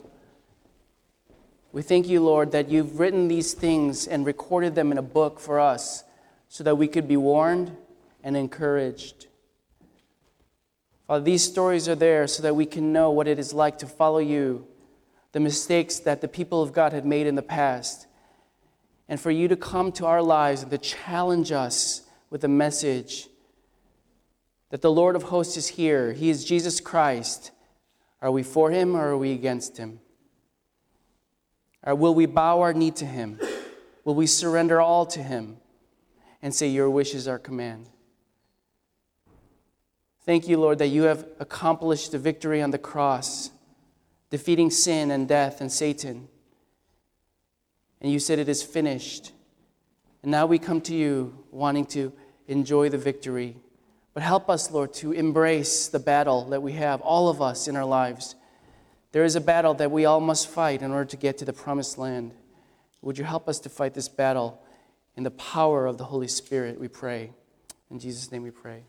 We 1.71 1.81
thank 1.81 2.07
you, 2.07 2.21
Lord, 2.21 2.51
that 2.51 2.69
you've 2.69 2.99
written 2.99 3.27
these 3.27 3.53
things 3.53 4.07
and 4.07 4.25
recorded 4.25 4.75
them 4.75 4.91
in 4.91 4.97
a 4.97 5.01
book 5.03 5.39
for 5.39 5.59
us 5.59 6.03
so 6.49 6.63
that 6.65 6.75
we 6.75 6.87
could 6.87 7.07
be 7.07 7.17
warned 7.17 7.75
and 8.23 8.35
encouraged. 8.35 9.27
Father, 11.07 11.23
these 11.23 11.43
stories 11.43 11.87
are 11.87 11.95
there 11.95 12.27
so 12.27 12.43
that 12.43 12.55
we 12.55 12.65
can 12.65 12.91
know 12.91 13.11
what 13.11 13.27
it 13.27 13.39
is 13.39 13.53
like 13.53 13.77
to 13.77 13.87
follow 13.87 14.19
you, 14.19 14.67
the 15.31 15.39
mistakes 15.39 15.99
that 15.99 16.21
the 16.21 16.27
people 16.27 16.61
of 16.61 16.73
God 16.73 16.93
had 16.93 17.05
made 17.05 17.27
in 17.27 17.35
the 17.35 17.41
past, 17.41 18.07
and 19.09 19.19
for 19.19 19.31
you 19.31 19.47
to 19.47 19.55
come 19.55 19.91
to 19.93 20.05
our 20.05 20.21
lives 20.21 20.61
and 20.61 20.71
to 20.71 20.77
challenge 20.77 21.51
us 21.51 22.03
with 22.29 22.43
a 22.43 22.49
message 22.49 23.29
that 24.69 24.81
the 24.81 24.91
Lord 24.91 25.15
of 25.15 25.23
hosts 25.23 25.55
is 25.57 25.67
here. 25.67 26.13
He 26.13 26.29
is 26.29 26.43
Jesus 26.43 26.79
Christ. 26.79 27.51
Are 28.21 28.31
we 28.31 28.43
for 28.43 28.71
him 28.71 28.95
or 28.95 29.09
are 29.09 29.17
we 29.17 29.31
against 29.31 29.77
him? 29.77 29.99
Or 31.83 31.95
will 31.95 32.13
we 32.13 32.25
bow 32.25 32.61
our 32.61 32.73
knee 32.73 32.91
to 32.91 33.05
him? 33.05 33.39
Will 34.03 34.15
we 34.15 34.27
surrender 34.27 34.81
all 34.81 35.05
to 35.07 35.23
him 35.23 35.57
and 36.41 36.53
say, 36.53 36.67
Your 36.67 36.89
wish 36.89 37.13
is 37.13 37.27
our 37.27 37.39
command? 37.39 37.89
Thank 40.25 40.49
you, 40.49 40.57
Lord, 40.57 40.79
that 40.79 40.87
you 40.87 41.03
have 41.03 41.25
accomplished 41.39 42.11
the 42.11 42.19
victory 42.19 42.61
on 42.61 42.71
the 42.71 42.77
cross, 42.77 43.51
defeating 44.29 44.69
sin 44.69 45.11
and 45.11 45.27
death 45.27 45.61
and 45.61 45.71
Satan. 45.71 46.27
And 48.01 48.11
you 48.11 48.19
said 48.19 48.39
it 48.39 48.49
is 48.49 48.61
finished. 48.61 49.31
And 50.23 50.31
now 50.31 50.45
we 50.45 50.59
come 50.59 50.81
to 50.81 50.95
you 50.95 51.43
wanting 51.51 51.85
to 51.87 52.13
enjoy 52.47 52.89
the 52.89 52.97
victory. 52.97 53.55
But 54.13 54.23
help 54.23 54.49
us, 54.49 54.71
Lord, 54.71 54.93
to 54.95 55.11
embrace 55.11 55.87
the 55.87 55.99
battle 55.99 56.45
that 56.49 56.61
we 56.61 56.73
have, 56.73 57.01
all 57.01 57.29
of 57.29 57.41
us 57.41 57.67
in 57.67 57.75
our 57.75 57.85
lives. 57.85 58.35
There 59.11 59.23
is 59.23 59.35
a 59.35 59.41
battle 59.41 59.73
that 59.75 59.91
we 59.91 60.05
all 60.05 60.19
must 60.19 60.47
fight 60.47 60.81
in 60.81 60.91
order 60.91 61.05
to 61.05 61.17
get 61.17 61.37
to 61.39 61.45
the 61.45 61.53
promised 61.53 61.97
land. 61.97 62.33
Would 63.01 63.17
you 63.17 63.23
help 63.23 63.47
us 63.47 63.59
to 63.59 63.69
fight 63.69 63.93
this 63.93 64.09
battle 64.09 64.61
in 65.17 65.23
the 65.23 65.31
power 65.31 65.87
of 65.87 65.97
the 65.97 66.05
Holy 66.05 66.27
Spirit, 66.27 66.79
we 66.79 66.87
pray. 66.87 67.31
In 67.89 67.99
Jesus' 67.99 68.31
name 68.31 68.43
we 68.43 68.51
pray. 68.51 68.83